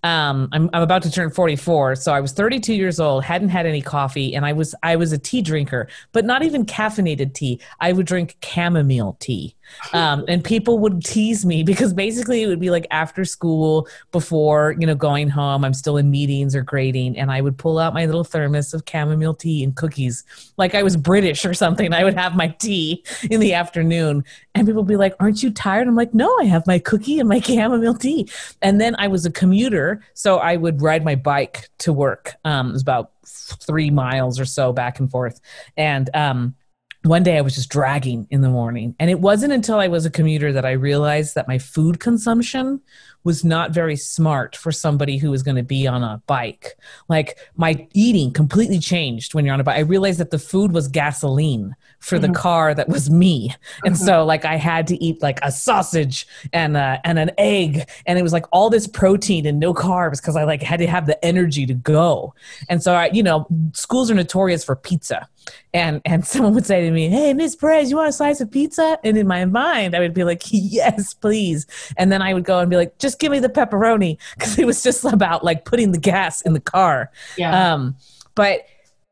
Um, 0.03 0.49
I'm, 0.51 0.69
I'm 0.73 0.81
about 0.81 1.01
to 1.03 1.11
turn 1.11 1.29
44 1.31 1.95
so 1.95 2.13
i 2.13 2.19
was 2.19 2.33
32 2.33 2.73
years 2.73 2.99
old 2.99 3.23
hadn't 3.23 3.49
had 3.49 3.65
any 3.65 3.81
coffee 3.81 4.35
and 4.35 4.45
i 4.45 4.53
was 4.53 4.75
i 4.83 4.95
was 4.95 5.11
a 5.11 5.17
tea 5.17 5.41
drinker 5.41 5.87
but 6.11 6.25
not 6.25 6.43
even 6.43 6.65
caffeinated 6.65 7.33
tea. 7.33 7.59
I 7.79 7.93
would 7.93 8.05
drink 8.05 8.37
chamomile 8.43 9.17
tea. 9.19 9.55
Um, 9.93 10.25
and 10.27 10.43
people 10.43 10.79
would 10.79 11.03
tease 11.03 11.45
me 11.45 11.63
because 11.63 11.93
basically 11.93 12.43
it 12.43 12.47
would 12.47 12.59
be 12.59 12.69
like 12.69 12.85
after 12.91 13.25
school 13.25 13.87
before 14.11 14.75
you 14.77 14.85
know 14.85 14.93
going 14.93 15.29
home 15.29 15.63
i'm 15.63 15.73
still 15.73 15.97
in 15.97 16.11
meetings 16.11 16.53
or 16.53 16.61
grading 16.61 17.17
and 17.17 17.31
i 17.31 17.39
would 17.39 17.57
pull 17.57 17.79
out 17.79 17.93
my 17.93 18.05
little 18.05 18.25
thermos 18.25 18.73
of 18.73 18.83
chamomile 18.87 19.33
tea 19.33 19.63
and 19.63 19.75
cookies 19.75 20.25
like 20.57 20.75
i 20.75 20.83
was 20.83 20.97
british 20.97 21.45
or 21.45 21.53
something 21.53 21.93
i 21.93 22.03
would 22.03 22.13
have 22.13 22.35
my 22.35 22.49
tea 22.49 23.03
in 23.31 23.39
the 23.39 23.53
afternoon 23.53 24.23
and 24.53 24.67
people 24.67 24.83
would 24.83 24.87
be 24.87 24.97
like 24.97 25.15
aren't 25.19 25.41
you 25.41 25.49
tired? 25.49 25.87
I'm 25.87 25.95
like 25.95 26.13
no 26.13 26.31
i 26.39 26.43
have 26.43 26.67
my 26.67 26.77
cookie 26.77 27.19
and 27.19 27.29
my 27.29 27.39
chamomile 27.39 27.95
tea. 27.95 28.29
And 28.61 28.81
then 28.81 28.95
i 28.99 29.07
was 29.07 29.25
a 29.25 29.31
commuter 29.31 29.92
so 30.13 30.37
i 30.37 30.55
would 30.55 30.81
ride 30.81 31.03
my 31.03 31.15
bike 31.15 31.69
to 31.77 31.91
work 31.91 32.33
um, 32.45 32.69
it 32.69 32.73
was 32.73 32.81
about 32.81 33.11
three 33.25 33.89
miles 33.89 34.39
or 34.39 34.45
so 34.45 34.73
back 34.73 34.99
and 34.99 35.11
forth 35.11 35.39
and 35.77 36.09
um, 36.13 36.55
one 37.03 37.23
day 37.23 37.37
I 37.37 37.41
was 37.41 37.55
just 37.55 37.69
dragging 37.69 38.27
in 38.29 38.41
the 38.41 38.49
morning. 38.49 38.95
And 38.97 39.09
it 39.09 39.19
wasn't 39.19 39.51
until 39.51 39.77
I 39.77 39.89
was 39.89 40.05
a 40.05 40.09
commuter 40.09 40.53
that 40.53 40.65
I 40.65 40.71
realized 40.71 41.35
that 41.35 41.49
my 41.49 41.57
food 41.57 41.99
consumption 41.99 42.81
was 43.23 43.43
not 43.43 43.71
very 43.71 43.95
smart 43.95 44.55
for 44.55 44.71
somebody 44.71 45.17
who 45.17 45.31
was 45.31 45.43
going 45.43 45.55
to 45.55 45.63
be 45.63 45.87
on 45.87 46.03
a 46.03 46.21
bike. 46.27 46.75
Like 47.07 47.37
my 47.55 47.87
eating 47.93 48.31
completely 48.31 48.79
changed 48.79 49.33
when 49.33 49.45
you're 49.45 49.53
on 49.53 49.59
a 49.59 49.63
bike. 49.63 49.77
I 49.77 49.81
realized 49.81 50.19
that 50.19 50.31
the 50.31 50.39
food 50.39 50.71
was 50.71 50.87
gasoline 50.87 51.75
for 51.99 52.17
mm-hmm. 52.17 52.33
the 52.33 52.37
car 52.37 52.73
that 52.73 52.89
was 52.89 53.09
me. 53.09 53.49
Mm-hmm. 53.49 53.87
And 53.87 53.97
so 53.97 54.25
like 54.25 54.45
I 54.45 54.57
had 54.57 54.87
to 54.87 55.03
eat 55.03 55.21
like 55.21 55.39
a 55.41 55.51
sausage 55.51 56.27
and 56.51 56.75
uh, 56.75 56.99
and 57.03 57.17
an 57.17 57.31
egg 57.37 57.89
and 58.05 58.19
it 58.19 58.23
was 58.23 58.33
like 58.33 58.45
all 58.51 58.69
this 58.69 58.87
protein 58.87 59.45
and 59.45 59.59
no 59.59 59.73
carbs 59.73 60.21
because 60.21 60.35
I 60.35 60.43
like 60.43 60.61
had 60.61 60.79
to 60.79 60.87
have 60.87 61.05
the 61.05 61.23
energy 61.23 61.65
to 61.65 61.73
go. 61.73 62.33
And 62.69 62.83
so 62.83 62.93
I, 62.93 63.05
you 63.07 63.23
know, 63.23 63.47
schools 63.73 64.11
are 64.11 64.15
notorious 64.15 64.63
for 64.63 64.75
pizza 64.75 65.27
and 65.73 66.01
and 66.05 66.25
someone 66.25 66.53
would 66.53 66.65
say 66.65 66.81
to 66.81 66.91
me, 66.91 67.09
"Hey, 67.09 67.33
Miss 67.33 67.55
Perez, 67.55 67.89
you 67.89 67.97
want 67.97 68.09
a 68.09 68.13
slice 68.13 68.41
of 68.41 68.51
pizza?" 68.51 68.99
And 69.03 69.17
in 69.17 69.27
my 69.27 69.45
mind, 69.45 69.95
I 69.95 69.99
would 69.99 70.13
be 70.13 70.23
like, 70.23 70.43
"Yes, 70.49 71.13
please." 71.13 71.65
And 71.97 72.11
then 72.11 72.21
I 72.21 72.33
would 72.33 72.45
go 72.45 72.59
and 72.59 72.69
be 72.69 72.77
like, 72.77 72.97
"Just 72.99 73.19
give 73.19 73.31
me 73.31 73.39
the 73.39 73.49
pepperoni," 73.49 74.17
because 74.35 74.57
it 74.57 74.65
was 74.65 74.83
just 74.83 75.03
about 75.05 75.43
like 75.43 75.65
putting 75.65 75.91
the 75.91 75.99
gas 75.99 76.41
in 76.41 76.53
the 76.53 76.59
car. 76.59 77.11
Yeah. 77.37 77.73
Um, 77.73 77.95
but 78.35 78.61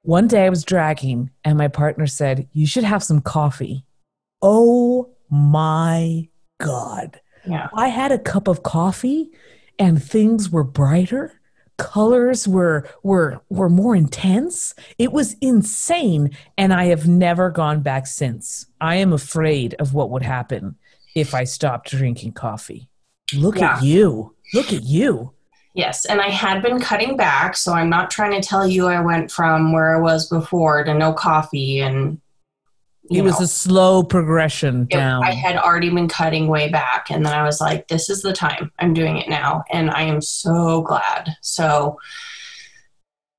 one 0.03 0.27
day 0.27 0.45
I 0.45 0.49
was 0.49 0.63
dragging, 0.63 1.29
and 1.43 1.57
my 1.57 1.67
partner 1.67 2.07
said, 2.07 2.47
"You 2.53 2.65
should 2.65 2.83
have 2.83 3.03
some 3.03 3.21
coffee." 3.21 3.85
Oh 4.41 5.09
my 5.29 6.27
god! 6.59 7.19
Yeah. 7.47 7.69
I 7.73 7.87
had 7.87 8.11
a 8.11 8.19
cup 8.19 8.47
of 8.47 8.63
coffee, 8.63 9.29
and 9.79 10.01
things 10.01 10.49
were 10.49 10.63
brighter 10.63 11.40
colors 11.81 12.47
were 12.47 12.87
were 13.03 13.41
were 13.49 13.69
more 13.69 13.95
intense. 13.95 14.73
It 14.97 15.11
was 15.11 15.35
insane 15.41 16.31
and 16.57 16.73
i 16.73 16.85
have 16.85 17.07
never 17.07 17.49
gone 17.49 17.81
back 17.81 18.07
since. 18.07 18.67
I 18.79 18.95
am 18.95 19.13
afraid 19.13 19.73
of 19.75 19.93
what 19.93 20.09
would 20.11 20.23
happen 20.23 20.75
if 21.15 21.33
i 21.33 21.43
stopped 21.43 21.91
drinking 21.91 22.33
coffee. 22.33 22.87
Look 23.33 23.59
yeah. 23.59 23.77
at 23.77 23.83
you. 23.83 24.35
Look 24.53 24.71
at 24.71 24.83
you. 24.83 25.33
Yes 25.73 26.05
and 26.05 26.21
i 26.21 26.29
had 26.29 26.61
been 26.61 26.79
cutting 26.79 27.15
back 27.15 27.55
so 27.55 27.73
i'm 27.73 27.89
not 27.89 28.11
trying 28.11 28.39
to 28.39 28.47
tell 28.47 28.67
you 28.67 28.87
i 28.87 28.99
went 28.99 29.31
from 29.31 29.71
where 29.71 29.95
i 29.95 29.99
was 29.99 30.27
before 30.27 30.83
to 30.83 30.93
no 30.93 31.13
coffee 31.13 31.79
and 31.79 32.20
it 33.09 33.23
was 33.23 33.41
a 33.41 33.47
slow 33.47 34.03
progression 34.03 34.85
down. 34.85 35.23
I 35.23 35.31
had 35.31 35.57
already 35.57 35.89
been 35.89 36.07
cutting 36.07 36.47
way 36.47 36.69
back, 36.69 37.09
and 37.09 37.25
then 37.25 37.33
I 37.33 37.43
was 37.43 37.59
like, 37.59 37.87
"This 37.87 38.09
is 38.09 38.21
the 38.21 38.33
time. 38.33 38.71
I'm 38.79 38.93
doing 38.93 39.17
it 39.17 39.27
now," 39.27 39.63
and 39.71 39.89
I 39.89 40.03
am 40.03 40.21
so 40.21 40.81
glad. 40.81 41.35
So, 41.41 41.97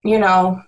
you 0.02 0.18
know, 0.18 0.60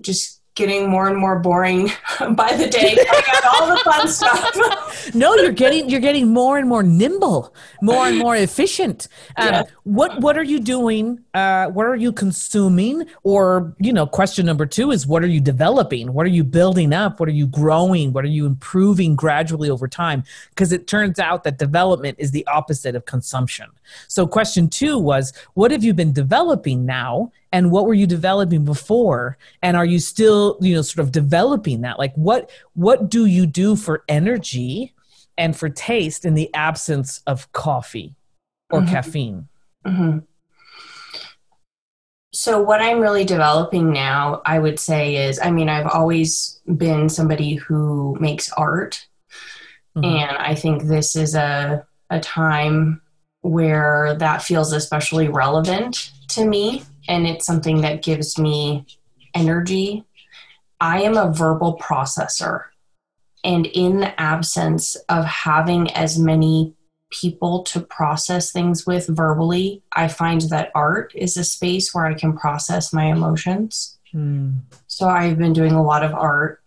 just 0.00 0.35
getting 0.56 0.88
more 0.88 1.06
and 1.06 1.16
more 1.18 1.38
boring 1.38 1.90
by 2.30 2.52
the 2.54 2.66
day. 2.66 2.96
I 2.98 3.22
got 3.32 3.60
all 3.60 3.68
the 3.68 3.76
fun 3.84 4.08
stuff. 4.18 5.14
no, 5.14 5.34
you're 5.36 5.52
getting 5.52 5.88
you're 5.88 6.00
getting 6.00 6.28
more 6.28 6.58
and 6.58 6.68
more 6.68 6.82
nimble, 6.82 7.54
more 7.80 8.08
and 8.08 8.18
more 8.18 8.34
efficient. 8.34 9.08
Um, 9.38 9.48
yeah. 9.48 9.62
What 9.82 10.20
what 10.20 10.38
are 10.38 10.44
you 10.44 10.58
doing? 10.58 11.20
Uh, 11.34 11.66
what 11.66 11.84
are 11.84 11.94
you 11.94 12.10
consuming? 12.10 13.06
Or 13.22 13.74
you 13.78 13.92
know, 13.92 14.06
question 14.06 14.46
number 14.46 14.64
two 14.64 14.92
is 14.92 15.06
what 15.06 15.22
are 15.22 15.28
you 15.28 15.40
developing? 15.40 16.14
What 16.14 16.24
are 16.24 16.30
you 16.30 16.42
building 16.42 16.94
up? 16.94 17.20
What 17.20 17.28
are 17.28 17.32
you 17.32 17.46
growing? 17.46 18.14
What 18.14 18.24
are 18.24 18.28
you 18.28 18.46
improving 18.46 19.14
gradually 19.14 19.68
over 19.68 19.88
time? 19.88 20.24
Because 20.50 20.72
it 20.72 20.86
turns 20.86 21.18
out 21.18 21.44
that 21.44 21.58
development 21.58 22.16
is 22.18 22.30
the 22.30 22.46
opposite 22.46 22.94
of 22.94 23.04
consumption. 23.04 23.68
So 24.08 24.26
question 24.26 24.68
two 24.68 24.98
was 24.98 25.34
what 25.52 25.70
have 25.70 25.84
you 25.84 25.92
been 25.92 26.12
developing 26.12 26.86
now? 26.86 27.30
And 27.52 27.70
what 27.70 27.86
were 27.86 27.94
you 27.94 28.06
developing 28.06 28.64
before 28.64 29.38
and 29.62 29.76
are 29.76 29.84
you 29.84 29.98
still 29.98 30.56
you 30.60 30.74
know 30.74 30.82
sort 30.82 31.04
of 31.04 31.12
developing 31.12 31.82
that 31.82 31.98
like 31.98 32.14
what 32.14 32.50
what 32.74 33.08
do 33.08 33.26
you 33.26 33.46
do 33.46 33.76
for 33.76 34.04
energy 34.08 34.92
and 35.38 35.56
for 35.56 35.68
taste 35.68 36.24
in 36.24 36.34
the 36.34 36.52
absence 36.54 37.22
of 37.26 37.50
coffee 37.52 38.14
or 38.70 38.80
mm-hmm. 38.80 38.90
caffeine 38.90 39.48
mm-hmm. 39.86 40.18
so 42.32 42.60
what 42.60 42.82
i'm 42.82 43.00
really 43.00 43.24
developing 43.24 43.92
now 43.92 44.42
i 44.44 44.58
would 44.58 44.78
say 44.78 45.28
is 45.28 45.38
i 45.40 45.50
mean 45.50 45.68
i've 45.68 45.86
always 45.86 46.60
been 46.76 47.08
somebody 47.08 47.54
who 47.54 48.16
makes 48.20 48.50
art 48.52 49.06
mm-hmm. 49.96 50.04
and 50.04 50.36
i 50.38 50.54
think 50.54 50.84
this 50.84 51.16
is 51.16 51.34
a 51.34 51.84
a 52.10 52.20
time 52.20 53.00
where 53.42 54.14
that 54.18 54.42
feels 54.42 54.72
especially 54.72 55.28
relevant 55.28 56.10
to 56.28 56.44
me 56.44 56.82
and 57.08 57.26
it's 57.26 57.46
something 57.46 57.82
that 57.82 58.02
gives 58.02 58.38
me 58.38 58.86
energy. 59.34 60.04
I 60.80 61.02
am 61.02 61.16
a 61.16 61.32
verbal 61.32 61.78
processor. 61.78 62.64
And 63.44 63.66
in 63.66 64.00
the 64.00 64.20
absence 64.20 64.96
of 65.08 65.24
having 65.24 65.90
as 65.92 66.18
many 66.18 66.74
people 67.10 67.62
to 67.62 67.80
process 67.80 68.50
things 68.50 68.86
with 68.86 69.06
verbally, 69.06 69.82
I 69.92 70.08
find 70.08 70.40
that 70.42 70.72
art 70.74 71.12
is 71.14 71.36
a 71.36 71.44
space 71.44 71.94
where 71.94 72.06
I 72.06 72.14
can 72.14 72.36
process 72.36 72.92
my 72.92 73.04
emotions. 73.04 73.98
Mm. 74.12 74.60
So 74.86 75.08
I've 75.08 75.38
been 75.38 75.52
doing 75.52 75.72
a 75.72 75.82
lot 75.82 76.04
of 76.04 76.14
art. 76.14 76.60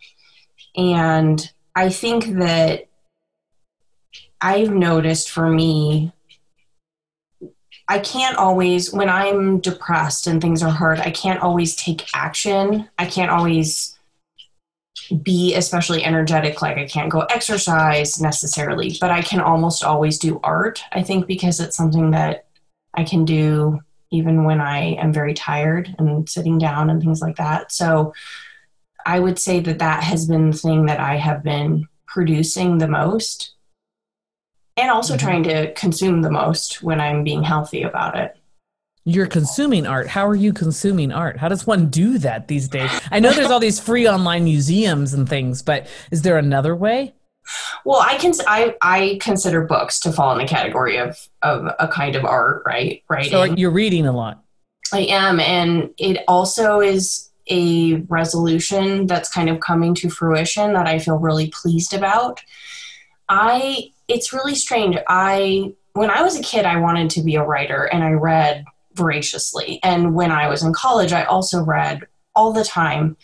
And 0.76 1.52
I 1.76 1.90
think 1.90 2.38
that 2.38 2.88
I've 4.40 4.72
noticed 4.72 5.30
for 5.30 5.50
me 5.50 6.14
I 7.90 7.98
can't 7.98 8.38
always, 8.38 8.94
when 8.94 9.10
I'm 9.10 9.60
depressed 9.60 10.28
and 10.28 10.40
things 10.40 10.62
are 10.62 10.70
hard, 10.70 11.00
I 11.00 11.10
can't 11.10 11.42
always 11.42 11.76
take 11.76 12.08
action. 12.14 12.88
I 13.00 13.08
can't 13.08 13.32
always 13.32 13.98
be 15.24 15.56
especially 15.56 16.06
energetic. 16.06 16.62
Like 16.62 16.78
I 16.78 16.86
can't 16.86 17.10
go 17.10 17.22
exercise 17.22 18.22
necessarily, 18.22 18.96
but 19.02 19.10
I 19.10 19.24
can 19.24 19.42
almost 19.42 19.84
always 19.84 20.20
do 20.20 20.40
art. 20.44 20.84
I 20.92 21.02
think 21.02 21.26
because 21.26 21.60
it's 21.60 21.76
something 21.76 22.12
that 22.12 22.46
I 22.94 23.04
can 23.04 23.26
do 23.26 23.80
even 24.12 24.44
when 24.44 24.62
I 24.62 24.94
am 24.94 25.12
very 25.12 25.34
tired 25.34 25.96
and 25.98 26.30
sitting 26.30 26.60
down 26.60 26.92
and 26.92 27.02
things 27.02 27.22
like 27.22 27.38
that. 27.38 27.72
So 27.72 28.14
I 29.04 29.20
would 29.20 29.40
say 29.40 29.62
that 29.62 29.80
that 29.80 30.04
has 30.04 30.28
been 30.28 30.52
the 30.52 30.58
thing 30.58 30.86
that 30.86 31.00
I 31.00 31.16
have 31.16 31.44
been 31.44 31.88
producing 32.06 32.78
the 32.78 32.88
most 32.88 33.56
and 34.80 34.90
also 34.90 35.16
mm-hmm. 35.16 35.26
trying 35.26 35.44
to 35.44 35.74
consume 35.74 36.22
the 36.22 36.32
most 36.32 36.82
when 36.82 37.02
I'm 37.02 37.24
being 37.24 37.44
healthy 37.44 37.84
about 37.84 38.18
it. 38.18 38.36
You're 39.06 39.28
consuming 39.28 39.88
art. 39.88 40.08
How 40.08 40.28
are 40.28 40.36
you 40.36 40.54
consuming 40.54 41.12
art? 41.12 41.38
How 41.38 41.50
does 41.50 41.66
one 41.66 41.90
do 41.90 42.18
that 42.20 42.48
these 42.48 42.68
days? 42.68 42.92
I 43.12 43.20
know 43.20 43.32
there's 43.32 43.50
all 43.50 43.60
these 43.60 43.80
free 43.80 44.08
online 44.08 44.44
museums 44.44 45.14
and 45.14 45.28
things, 45.28 45.62
but 45.62 45.88
is 46.12 46.22
there 46.22 46.38
another 46.38 46.76
way? 46.76 47.14
Well, 47.86 48.00
I 48.00 48.18
can 48.18 48.34
I 48.46 48.76
I 48.82 49.18
consider 49.22 49.64
books 49.66 50.00
to 50.02 50.12
fall 50.12 50.32
in 50.34 50.38
the 50.38 50.46
category 50.46 50.98
of 50.98 51.18
of 51.42 51.74
a 51.80 51.88
kind 51.88 52.16
of 52.16 52.26
art, 52.26 52.62
right? 52.66 53.04
Right. 53.10 53.32
So 53.32 53.44
you're 53.44 53.72
reading 53.72 54.06
a 54.06 54.12
lot. 54.12 54.44
I 54.94 55.02
am, 55.02 55.40
and 55.40 55.90
it 55.98 56.24
also 56.28 56.80
is 56.80 57.30
a 57.50 57.96
resolution 58.08 59.08
that's 59.08 59.32
kind 59.32 59.50
of 59.50 59.60
coming 59.60 59.96
to 59.96 60.10
fruition 60.10 60.74
that 60.74 60.88
I 60.88 61.00
feel 61.00 61.18
really 61.18 61.48
pleased 61.50 61.94
about. 61.94 62.42
I 63.28 63.92
it's 64.10 64.34
really 64.34 64.56
strange. 64.56 64.98
I 65.08 65.74
when 65.94 66.10
I 66.10 66.22
was 66.22 66.38
a 66.38 66.44
kid, 66.44 66.66
I 66.66 66.78
wanted 66.78 67.10
to 67.12 67.24
be 67.24 67.36
a 67.36 67.44
writer, 67.44 67.84
and 67.86 68.04
I 68.04 68.12
read 68.12 68.66
voraciously. 68.94 69.80
And 69.84 70.16
when 70.16 70.32
I 70.32 70.50
was 70.50 70.64
in 70.64 70.74
college, 70.74 71.14
I 71.14 71.24
also 71.24 71.64
read 71.64 72.08
all 72.36 72.52
the 72.52 72.64
time. 72.64 73.18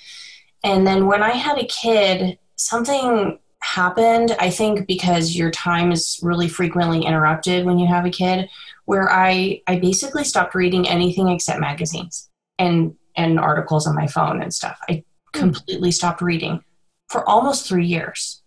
And 0.63 0.85
then 0.87 1.05
when 1.07 1.21
I 1.21 1.31
had 1.31 1.57
a 1.57 1.65
kid, 1.65 2.39
something 2.55 3.39
happened. 3.61 4.35
I 4.39 4.49
think 4.49 4.87
because 4.87 5.35
your 5.35 5.51
time 5.51 5.91
is 5.91 6.19
really 6.21 6.47
frequently 6.47 7.03
interrupted 7.03 7.65
when 7.65 7.79
you 7.79 7.87
have 7.87 8.05
a 8.05 8.11
kid, 8.11 8.49
where 8.85 9.11
I 9.11 9.61
I 9.67 9.79
basically 9.79 10.23
stopped 10.23 10.55
reading 10.55 10.87
anything 10.87 11.29
except 11.29 11.59
magazines 11.59 12.29
and 12.59 12.95
and 13.15 13.39
articles 13.39 13.87
on 13.87 13.95
my 13.95 14.07
phone 14.07 14.41
and 14.41 14.53
stuff. 14.53 14.77
I 14.89 15.03
hmm. 15.33 15.39
completely 15.39 15.91
stopped 15.91 16.21
reading 16.21 16.63
for 17.09 17.27
almost 17.27 17.67
three 17.67 17.85
years. 17.85 18.41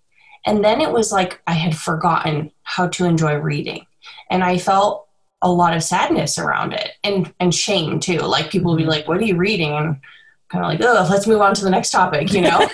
And 0.49 0.64
then 0.64 0.81
it 0.81 0.90
was 0.90 1.12
like 1.12 1.43
I 1.47 1.52
had 1.52 1.76
forgotten 1.76 2.50
how 2.62 2.88
to 2.88 3.05
enjoy 3.05 3.35
reading. 3.35 3.85
And 4.31 4.43
I 4.43 4.57
felt 4.57 5.07
a 5.43 5.52
lot 5.52 5.76
of 5.76 5.85
sadness 5.85 6.38
around 6.38 6.73
it 6.73 6.93
and 7.05 7.33
and 7.38 7.55
shame 7.55 8.00
too. 8.00 8.21
Like 8.21 8.50
people 8.50 8.73
would 8.73 8.78
be 8.78 8.87
like, 8.87 9.07
"What 9.07 9.19
are 9.19 9.25
you 9.25 9.37
reading?" 9.37 9.75
and 9.75 10.00
kind 10.49 10.64
of 10.64 10.71
like, 10.71 10.81
"Oh, 10.81 11.07
let's 11.11 11.26
move 11.26 11.43
on 11.43 11.55
to 11.55 11.64
the 11.64 11.71
next 11.71 11.90
topic," 11.90 12.33
you 12.33 12.40
know. 12.40 12.67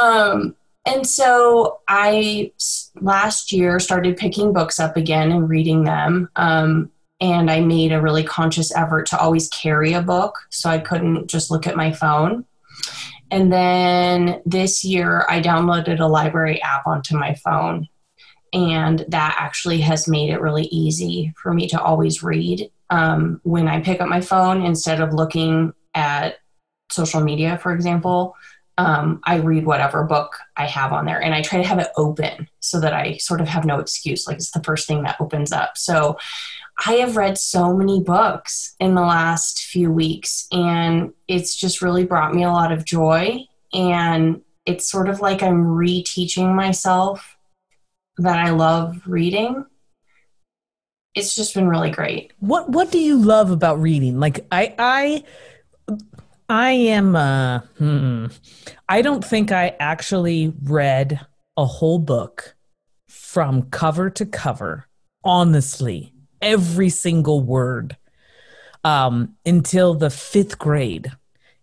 um, 0.00 0.56
and 0.84 1.06
so 1.06 1.78
I 1.86 2.50
last 3.00 3.52
year 3.52 3.78
started 3.78 4.16
picking 4.16 4.52
books 4.52 4.80
up 4.80 4.96
again 4.96 5.30
and 5.30 5.48
reading 5.48 5.84
them. 5.84 6.28
Um, 6.34 6.90
and 7.20 7.52
I 7.52 7.60
made 7.60 7.92
a 7.92 8.00
really 8.00 8.24
conscious 8.24 8.74
effort 8.74 9.06
to 9.06 9.20
always 9.20 9.48
carry 9.50 9.92
a 9.92 10.02
book 10.02 10.38
so 10.48 10.70
I 10.70 10.78
couldn't 10.80 11.28
just 11.28 11.52
look 11.52 11.68
at 11.68 11.76
my 11.76 11.92
phone. 11.92 12.46
And 13.30 13.52
then 13.52 14.42
this 14.44 14.84
year, 14.84 15.24
I 15.28 15.40
downloaded 15.40 16.00
a 16.00 16.06
library 16.06 16.62
app 16.62 16.86
onto 16.86 17.16
my 17.16 17.34
phone. 17.34 17.88
And 18.52 19.04
that 19.08 19.36
actually 19.38 19.80
has 19.82 20.08
made 20.08 20.30
it 20.30 20.40
really 20.40 20.64
easy 20.64 21.32
for 21.40 21.54
me 21.54 21.68
to 21.68 21.80
always 21.80 22.22
read. 22.22 22.70
Um, 22.90 23.40
when 23.44 23.68
I 23.68 23.80
pick 23.80 24.00
up 24.00 24.08
my 24.08 24.20
phone, 24.20 24.62
instead 24.62 25.00
of 25.00 25.14
looking 25.14 25.72
at 25.94 26.38
social 26.90 27.20
media, 27.20 27.58
for 27.58 27.72
example, 27.72 28.34
um, 28.80 29.20
I 29.24 29.36
read 29.36 29.66
whatever 29.66 30.04
book 30.04 30.38
I 30.56 30.66
have 30.66 30.92
on 30.92 31.04
there 31.04 31.22
and 31.22 31.34
I 31.34 31.42
try 31.42 31.60
to 31.60 31.68
have 31.68 31.78
it 31.78 31.88
open 31.96 32.48
so 32.60 32.80
that 32.80 32.94
I 32.94 33.18
sort 33.18 33.40
of 33.40 33.48
have 33.48 33.64
no 33.64 33.78
excuse. 33.78 34.26
Like 34.26 34.36
it's 34.36 34.52
the 34.52 34.62
first 34.62 34.88
thing 34.88 35.02
that 35.02 35.20
opens 35.20 35.52
up. 35.52 35.76
So 35.76 36.18
I 36.84 36.94
have 36.94 37.16
read 37.16 37.36
so 37.36 37.74
many 37.74 38.00
books 38.00 38.74
in 38.80 38.94
the 38.94 39.02
last 39.02 39.64
few 39.64 39.92
weeks 39.92 40.46
and 40.50 41.12
it's 41.28 41.54
just 41.54 41.82
really 41.82 42.06
brought 42.06 42.34
me 42.34 42.42
a 42.42 42.50
lot 42.50 42.72
of 42.72 42.86
joy. 42.86 43.44
And 43.72 44.40
it's 44.64 44.90
sort 44.90 45.08
of 45.08 45.20
like 45.20 45.42
I'm 45.42 45.64
reteaching 45.64 46.54
myself 46.54 47.36
that 48.16 48.38
I 48.38 48.50
love 48.50 49.02
reading. 49.06 49.66
It's 51.14 51.34
just 51.34 51.54
been 51.54 51.68
really 51.68 51.90
great. 51.90 52.32
What 52.38 52.70
what 52.70 52.90
do 52.90 52.98
you 52.98 53.16
love 53.16 53.50
about 53.50 53.80
reading? 53.80 54.18
Like 54.20 54.46
I 54.50 54.74
I 54.78 55.24
I 56.48 56.70
am, 56.72 57.14
uh, 57.14 57.60
hmm, 57.78 58.26
I 58.88 59.02
don't 59.02 59.24
think 59.24 59.52
I 59.52 59.76
actually 59.78 60.52
read 60.64 61.24
a 61.56 61.64
whole 61.64 62.00
book 62.00 62.56
from 63.08 63.70
cover 63.70 64.10
to 64.10 64.26
cover, 64.26 64.88
honestly, 65.22 66.12
every 66.42 66.88
single 66.88 67.40
word, 67.40 67.96
um, 68.84 69.36
until 69.44 69.94
the 69.94 70.10
fifth 70.10 70.58
grade. 70.58 71.12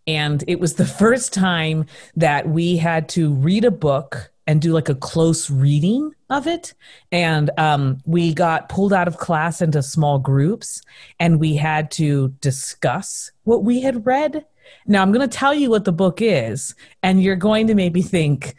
And 0.06 0.44
it 0.48 0.60
was 0.60 0.76
the 0.76 0.86
first 0.86 1.34
time 1.34 1.86
that 2.16 2.48
we 2.48 2.78
had 2.78 3.10
to 3.10 3.34
read 3.34 3.66
a 3.66 3.72
book 3.72 4.32
and 4.46 4.62
do 4.62 4.72
like 4.72 4.88
a 4.88 4.96
close 4.96 5.50
reading 5.50 6.14
of 6.30 6.48
it. 6.48 6.74
And 7.12 7.50
um, 7.58 8.02
we 8.06 8.34
got 8.34 8.70
pulled 8.70 8.94
out 8.94 9.10
of 9.10 9.18
class 9.18 9.62
into 9.62 9.84
small 9.84 10.20
groups 10.20 10.82
and 11.20 11.40
we 11.40 11.56
had 11.56 11.92
to 11.92 12.30
discuss 12.40 13.32
what 13.44 13.66
we 13.66 13.82
had 13.82 14.06
read 14.06 14.46
now, 14.86 15.02
I'm 15.02 15.12
going 15.12 15.28
to 15.28 15.38
tell 15.38 15.54
you 15.54 15.70
what 15.70 15.86
the 15.86 15.92
book 15.92 16.22
is, 16.22 16.76
and 17.04 17.22
you're 17.22 17.36
going 17.36 17.68
to 17.68 17.76
maybe 17.76 18.02
think, 18.02 18.56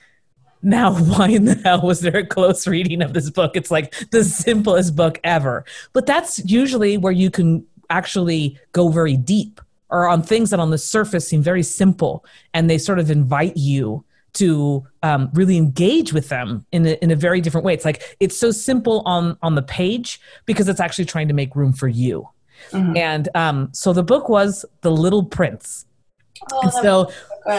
now, 0.63 0.95
why 0.99 1.29
in 1.29 1.45
the 1.45 1.55
hell 1.57 1.83
was 1.83 2.01
there 2.01 2.17
a 2.17 2.27
close 2.27 2.67
reading 2.67 3.03
of 3.03 3.13
this 3.13 3.31
book? 3.31 3.53
It's 3.55 3.71
like 3.71 3.95
the 4.11 4.25
simplest 4.25 4.97
book 4.97 5.21
ever. 5.25 5.65
But 5.93 6.07
that's 6.07 6.45
usually 6.45 6.97
where 6.97 7.13
you 7.13 7.31
can 7.31 7.67
actually 7.91 8.59
go 8.73 8.89
very 8.89 9.17
deep 9.17 9.61
or 9.91 10.09
on 10.09 10.23
things 10.23 10.51
that 10.51 10.61
on 10.61 10.71
the 10.71 10.79
surface 10.79 11.27
seem 11.27 11.43
very 11.43 11.63
simple 11.63 12.25
and 12.53 12.69
they 12.69 12.79
sort 12.79 12.99
of 12.99 13.11
invite 13.11 13.57
you 13.57 14.05
to 14.35 14.87
um, 15.03 15.31
really 15.33 15.57
engage 15.57 16.13
with 16.13 16.29
them 16.29 16.65
in 16.71 16.87
a, 16.87 16.91
in 17.03 17.11
a 17.11 17.17
very 17.17 17.41
different 17.41 17.65
way. 17.65 17.73
It's 17.73 17.85
like 17.85 18.17
it's 18.21 18.39
so 18.39 18.51
simple 18.51 19.03
on 19.07 19.39
on 19.43 19.55
the 19.55 19.63
page 19.63 20.21
because 20.45 20.69
it's 20.69 20.81
actually 20.81 21.07
trying 21.07 21.29
to 21.29 21.35
make 21.35 21.57
room 21.57 21.73
for 21.73 21.89
you. 21.89 22.29
Mm-hmm. 22.71 22.97
And 22.97 23.29
um, 23.35 23.71
so 23.73 23.93
the 23.93 24.03
book 24.03 24.29
was 24.29 24.65
The 24.83 24.91
Little 24.91 25.25
Prince 25.25 25.87
Oh, 26.53 26.61
and 26.63 26.73
so 26.73 27.11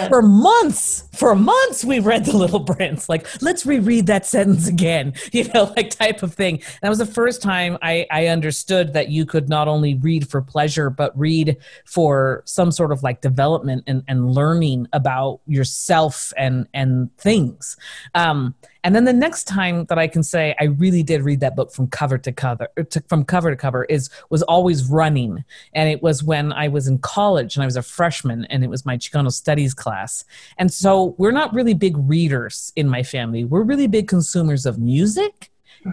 for 0.08 0.22
months, 0.22 1.10
for 1.13 1.34
months, 1.34 1.84
we 1.84 2.00
read 2.00 2.26
The 2.26 2.38
Little 2.38 2.60
Prince. 2.76 3.10
Like, 3.10 3.42
let's 3.42 3.65
reread 3.65 4.06
that 4.08 4.26
sentence 4.26 4.68
again, 4.68 5.13
you 5.32 5.46
know, 5.54 5.74
like 5.76 5.89
type 5.89 6.22
of 6.22 6.34
thing. 6.36 6.56
And 6.56 6.80
that 6.84 6.89
was 6.89 7.00
the 7.00 7.06
first 7.08 7.42
time 7.42 7.78
I, 7.82 8.06
I 8.12 8.28
understood 8.28 8.94
that 8.94 9.10
you 9.10 9.26
could 9.26 9.50
not 9.50 9.68
only 9.68 9.96
read 9.96 10.30
for 10.30 10.42
pleasure, 10.42 10.89
but 10.89 11.18
read 11.18 11.58
for 11.86 12.44
some 12.46 12.72
sort 12.72 12.92
of 12.92 13.02
like 13.02 13.22
development 13.22 13.84
and, 13.88 14.04
and 14.08 14.32
learning 14.32 14.88
about 14.94 15.42
yourself 15.48 16.34
and 16.38 16.68
and 16.74 17.15
things. 17.18 17.76
Um, 18.13 18.54
and 18.84 18.96
then 18.96 19.06
the 19.06 19.13
next 19.13 19.46
time 19.46 19.86
that 19.86 20.00
I 20.00 20.08
can 20.08 20.24
say 20.24 20.56
I 20.60 20.65
really 20.65 21.04
did 21.04 21.22
read 21.22 21.42
that 21.42 21.56
book 21.56 21.72
from 21.72 21.88
cover 21.88 22.18
to 22.18 22.32
cover, 22.32 22.68
er, 22.78 22.84
to, 22.84 23.02
from 23.08 23.26
cover 23.26 23.50
to 23.50 23.56
cover, 23.56 23.86
is 23.86 24.10
was 24.30 24.42
always 24.44 24.86
running, 24.86 25.44
and 25.74 25.89
it 25.89 26.02
was 26.02 26.24
when 26.24 26.54
I 26.54 26.68
was 26.68 26.88
in 26.88 27.00
college 27.00 27.56
and 27.56 27.63
I 27.63 27.65
was 27.65 27.76
a 27.76 27.82
freshman, 27.82 28.46
and 28.46 28.63
it 28.63 28.70
was 28.70 28.86
my 28.86 28.98
Chicano 28.98 29.32
studies 29.32 29.74
class. 29.74 30.24
And 30.58 30.72
so 30.72 31.15
we're 31.18 31.32
not 31.32 31.54
really 31.54 31.74
big 31.74 31.96
readers 31.98 32.72
in 32.76 32.88
my 32.88 33.04
family. 33.04 33.44
We're 33.44 33.63
really 33.63 33.88
big 33.88 34.08
consumers 34.08 34.65
of 34.65 34.78
music. 34.80 35.52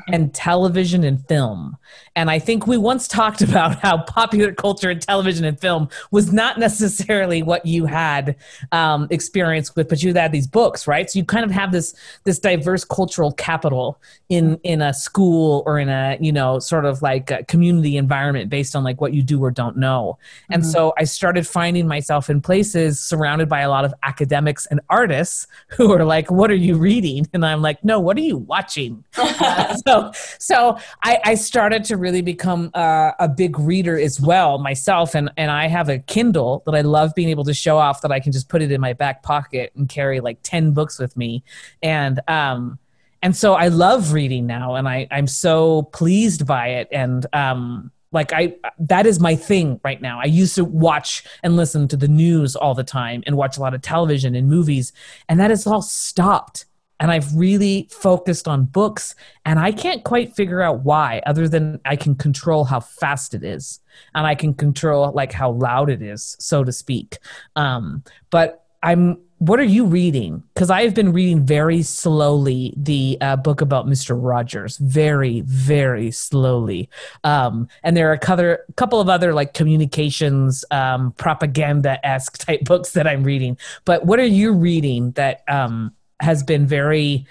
And 0.09 0.35
television 0.35 1.05
and 1.05 1.27
film. 1.27 1.77
And 2.15 2.31
I 2.31 2.39
think 2.39 2.67
we 2.67 2.77
once 2.77 3.07
talked 3.09 3.43
about 3.43 3.79
how 3.81 3.99
popular 3.99 4.53
culture 4.53 4.91
and 4.91 5.01
television 5.01 5.45
and 5.45 5.59
film 5.61 5.89
was 6.11 6.33
not 6.33 6.59
necessarily 6.59 7.43
what 7.43 7.67
you 7.67 7.87
had 7.87 8.37
um, 8.73 9.07
experience 9.11 9.77
with, 9.77 9.89
but 9.89 10.03
you 10.03 10.15
had 10.15 10.33
these 10.33 10.47
books, 10.47 10.87
right? 10.87 11.11
So 11.11 11.19
you 11.19 11.25
kind 11.25 11.45
of 11.45 11.51
have 11.51 11.73
this 11.73 11.95
this 12.25 12.39
diverse 12.39 12.85
cultural 12.85 13.33
capital 13.33 14.01
in 14.29 14.59
in 14.63 14.83
a 14.83 14.93
school 14.93 15.63
or 15.67 15.79
in 15.79 15.89
a 15.89 16.17
you 16.21 16.33
know 16.33 16.59
sort 16.59 16.85
of 16.85 17.03
like 17.03 17.31
a 17.31 17.45
community 17.45 17.97
environment 17.97 18.51
based 18.51 18.75
on 18.75 18.83
like 18.85 19.01
what 19.01 19.13
you 19.13 19.23
do 19.23 19.43
or 19.43 19.51
don't 19.51 19.77
know. 19.77 20.19
And 20.51 20.63
mm-hmm. 20.63 20.71
so 20.71 20.95
I 20.99 21.05
started 21.05 21.47
finding 21.47 21.87
myself 21.87 22.31
in 22.31 22.41
places 22.41 23.01
surrounded 23.01 23.49
by 23.49 23.61
a 23.61 23.71
lot 23.71 23.85
of 23.85 23.95
academics 24.03 24.67
and 24.67 24.81
artists 24.89 25.47
who 25.69 25.93
are 25.93 26.05
like, 26.05 26.31
"What 26.31 26.51
are 26.51 26.57
you 26.57 26.77
reading?" 26.77 27.27
And 27.33 27.45
I'm 27.45 27.63
like, 27.63 27.85
"No, 27.85 28.01
what 28.01 28.17
are 28.17 28.21
you 28.21 28.39
watching?" 28.39 29.05
so 29.87 30.13
so 30.39 30.79
I, 31.03 31.19
I 31.25 31.35
started 31.35 31.85
to 31.85 31.97
really 31.97 32.23
become 32.23 32.71
uh, 32.75 33.13
a 33.19 33.29
big 33.29 33.59
reader 33.59 33.99
as 33.99 34.21
well 34.21 34.59
myself, 34.59 35.15
and 35.15 35.31
and 35.37 35.51
I 35.51 35.69
have 35.69 35.89
a 35.89 35.99
Kindle 35.99 36.63
that 36.67 36.75
I 36.75 36.83
love 36.83 37.15
being 37.15 37.29
able 37.29 37.45
to 37.45 37.55
show 37.55 37.79
off 37.79 38.03
that 38.03 38.13
I 38.13 38.21
can 38.21 38.33
just 38.33 38.49
put 38.49 38.63
it 38.63 38.73
in 38.73 38.81
my 38.81 38.93
back 38.93 39.23
pocket 39.23 39.73
and 39.77 39.89
carry 39.89 40.21
like 40.21 40.39
ten 40.43 40.73
books 40.73 40.99
with 40.99 41.17
me, 41.17 41.43
and 41.83 42.21
um 42.29 42.79
and 43.23 43.35
so 43.35 43.55
I 43.55 43.69
love 43.69 44.13
reading 44.13 44.47
now, 44.47 44.75
and 44.75 44.89
I 44.89 45.09
I'm 45.11 45.27
so 45.27 45.83
pleased 45.83 46.47
by 46.47 46.69
it, 46.69 46.89
and 46.93 47.27
um 47.33 47.91
like 48.13 48.33
i 48.33 48.55
that 48.79 49.07
is 49.07 49.21
my 49.21 49.37
thing 49.37 49.81
right 49.85 50.01
now. 50.01 50.21
I 50.21 50.25
used 50.27 50.55
to 50.57 50.65
watch 50.65 51.25
and 51.43 51.57
listen 51.57 51.89
to 51.89 51.97
the 51.97 52.09
news 52.09 52.57
all 52.57 52.75
the 52.75 52.85
time 52.85 53.23
and 53.27 53.37
watch 53.37 53.59
a 53.59 53.61
lot 53.61 53.75
of 53.75 53.83
television 53.83 54.35
and 54.35 54.49
movies. 54.49 54.93
And 55.29 55.39
that 55.41 55.51
has 55.51 55.67
all 55.67 55.83
stopped 55.83 56.67
and 57.01 57.11
I've 57.11 57.35
really 57.35 57.89
focused 57.91 58.49
on 58.49 58.65
books 58.65 59.15
and 59.45 59.59
I 59.59 59.73
can't 59.73 60.05
quite 60.05 60.35
figure 60.35 60.63
out 60.63 60.81
why 60.81 61.23
other 61.27 61.49
than 61.49 61.81
I 61.85 61.97
can 61.97 62.15
control 62.15 62.65
how 62.65 62.81
fast 62.81 63.35
it 63.35 63.45
is 63.45 63.81
and 64.15 64.27
I 64.27 64.35
can 64.35 64.55
control 64.55 65.13
like 65.13 65.33
how 65.33 65.51
loud 65.51 65.91
it 65.91 66.03
is 66.03 66.37
so 66.39 66.65
to 66.65 66.73
speak. 66.73 67.19
Um, 67.55 68.03
but 68.31 68.65
I'm 68.83 69.19
what 69.39 69.61
are 69.61 69.65
you 69.65 69.85
reading? 69.85 70.43
Because 70.55 70.71
I've 70.71 70.95
been 70.95 71.13
reading 71.13 71.45
very 71.45 71.83
slowly 71.83 72.73
the 72.75 73.19
uh, 73.21 73.37
book 73.37 73.61
about 73.61 73.87
Mr. 73.87 74.19
Rogers 74.19 74.79
very 74.79 75.43
very 75.43 76.11
slowly. 76.11 76.89
Um, 77.23 77.69
and 77.83 77.95
there 77.95 78.09
are 78.09 78.15
a 78.15 78.19
couple, 78.19 78.57
couple 78.77 78.99
of 78.99 79.11
other 79.11 79.35
like 79.35 79.53
communications 79.53 80.65
um, 80.71 81.13
propaganda-esque 81.13 82.39
type 82.47 82.65
books 82.65 82.93
that 82.93 83.07
I'm 83.07 83.25
reading. 83.25 83.59
But 83.85 84.07
what 84.07 84.19
are 84.19 84.25
you 84.25 84.53
reading 84.53 85.11
that 85.13 85.43
um, 85.49 85.93
has 86.21 86.43
been 86.43 86.67
very, 86.67 87.27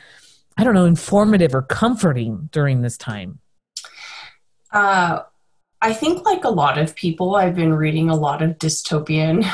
I 0.57 0.63
don't 0.63 0.73
know, 0.73 0.85
informative 0.85 1.53
or 1.53 1.61
comforting 1.61 2.49
during 2.51 2.81
this 2.81 2.97
time? 2.97 3.39
Uh, 4.71 5.21
I 5.81 5.93
think, 5.93 6.25
like 6.25 6.43
a 6.43 6.49
lot 6.49 6.77
of 6.77 6.95
people, 6.95 7.35
I've 7.35 7.55
been 7.55 7.73
reading 7.73 8.09
a 8.09 8.15
lot 8.15 8.41
of 8.41 8.57
dystopian 8.57 9.47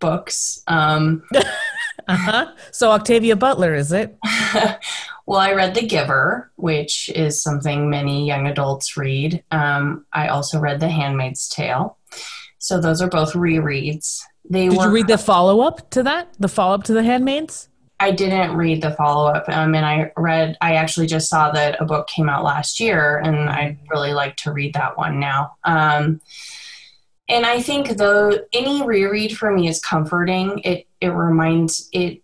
books. 0.00 0.62
Um, 0.66 1.22
uh-huh. 2.08 2.52
So, 2.72 2.90
Octavia 2.90 3.36
Butler, 3.36 3.74
is 3.74 3.92
it? 3.92 4.16
well, 5.26 5.38
I 5.38 5.52
read 5.52 5.74
The 5.74 5.86
Giver, 5.86 6.50
which 6.56 7.10
is 7.10 7.42
something 7.42 7.90
many 7.90 8.26
young 8.26 8.46
adults 8.46 8.96
read. 8.96 9.44
Um, 9.50 10.06
I 10.12 10.28
also 10.28 10.58
read 10.58 10.80
The 10.80 10.88
Handmaid's 10.88 11.48
Tale. 11.48 11.98
So, 12.58 12.80
those 12.80 13.02
are 13.02 13.08
both 13.08 13.34
rereads. 13.34 14.20
They 14.48 14.68
Did 14.68 14.78
were, 14.78 14.84
you 14.84 14.90
read 14.90 15.08
the 15.08 15.18
follow 15.18 15.60
up 15.60 15.90
to 15.90 16.02
that? 16.04 16.34
The 16.38 16.48
follow 16.48 16.74
up 16.74 16.84
to 16.84 16.92
The 16.92 17.02
Handmaids? 17.02 17.68
I 17.98 18.10
didn't 18.10 18.56
read 18.56 18.82
the 18.82 18.90
follow 18.92 19.30
up, 19.30 19.48
um, 19.48 19.74
and 19.74 19.86
I 19.86 20.12
read. 20.16 20.56
I 20.60 20.74
actually 20.74 21.06
just 21.06 21.30
saw 21.30 21.50
that 21.52 21.80
a 21.80 21.84
book 21.84 22.08
came 22.08 22.28
out 22.28 22.44
last 22.44 22.78
year, 22.78 23.18
and 23.18 23.48
I'd 23.48 23.78
really 23.90 24.12
like 24.12 24.36
to 24.36 24.52
read 24.52 24.74
that 24.74 24.98
one 24.98 25.18
now. 25.18 25.56
Um, 25.64 26.20
and 27.28 27.44
I 27.44 27.60
think 27.60 27.96
though 27.96 28.38
any 28.52 28.86
reread 28.86 29.36
for 29.36 29.50
me 29.50 29.68
is 29.68 29.80
comforting. 29.80 30.60
It 30.60 30.86
it 31.00 31.08
reminds 31.08 31.88
it 31.92 32.22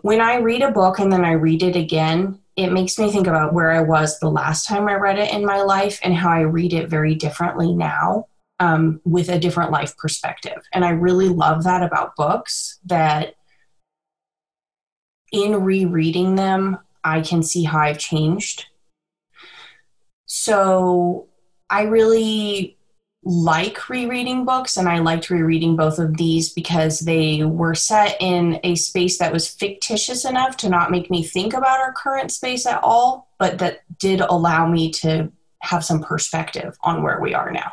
when 0.00 0.20
I 0.20 0.36
read 0.36 0.62
a 0.62 0.70
book 0.70 0.98
and 0.98 1.12
then 1.12 1.24
I 1.24 1.32
read 1.32 1.62
it 1.62 1.76
again. 1.76 2.38
it 2.56 2.70
makes 2.70 2.98
me 2.98 3.10
think 3.10 3.26
about 3.26 3.54
where 3.54 3.70
I 3.70 3.80
was 3.80 4.18
the 4.18 4.30
last 4.30 4.66
time 4.66 4.86
I 4.88 4.94
read 4.94 5.18
it 5.18 5.32
in 5.32 5.44
my 5.44 5.62
life 5.62 5.98
and 6.02 6.14
how 6.14 6.30
I 6.30 6.40
read 6.40 6.72
it 6.74 6.88
very 6.88 7.14
differently 7.14 7.72
now 7.72 8.26
um, 8.60 9.00
with 9.04 9.28
a 9.30 9.38
different 9.38 9.70
life 9.70 9.96
perspective. 9.96 10.62
And 10.72 10.84
I 10.84 10.90
really 10.90 11.28
love 11.28 11.64
that 11.64 11.82
about 11.82 12.14
books 12.16 12.78
that 12.86 13.36
in 15.32 15.64
rereading 15.64 16.36
them, 16.36 16.78
I 17.02 17.22
can 17.22 17.42
see 17.42 17.64
how 17.64 17.80
I've 17.80 17.98
changed. 17.98 18.66
So 20.26 21.28
I 21.68 21.82
really 21.82 22.76
like 23.24 23.88
rereading 23.88 24.44
books 24.44 24.76
and 24.76 24.88
I 24.88 24.98
liked 24.98 25.30
rereading 25.30 25.76
both 25.76 25.98
of 25.98 26.16
these 26.16 26.52
because 26.52 27.00
they 27.00 27.44
were 27.44 27.74
set 27.74 28.16
in 28.20 28.58
a 28.64 28.74
space 28.74 29.18
that 29.18 29.32
was 29.32 29.48
fictitious 29.48 30.24
enough 30.24 30.56
to 30.58 30.68
not 30.68 30.90
make 30.90 31.10
me 31.10 31.22
think 31.22 31.54
about 31.54 31.78
our 31.78 31.92
current 31.92 32.32
space 32.32 32.66
at 32.66 32.82
all, 32.82 33.28
but 33.38 33.58
that 33.58 33.82
did 33.98 34.20
allow 34.20 34.66
me 34.66 34.90
to 34.90 35.30
have 35.60 35.84
some 35.84 36.02
perspective 36.02 36.76
on 36.82 37.02
where 37.02 37.20
we 37.20 37.32
are 37.32 37.52
now. 37.52 37.72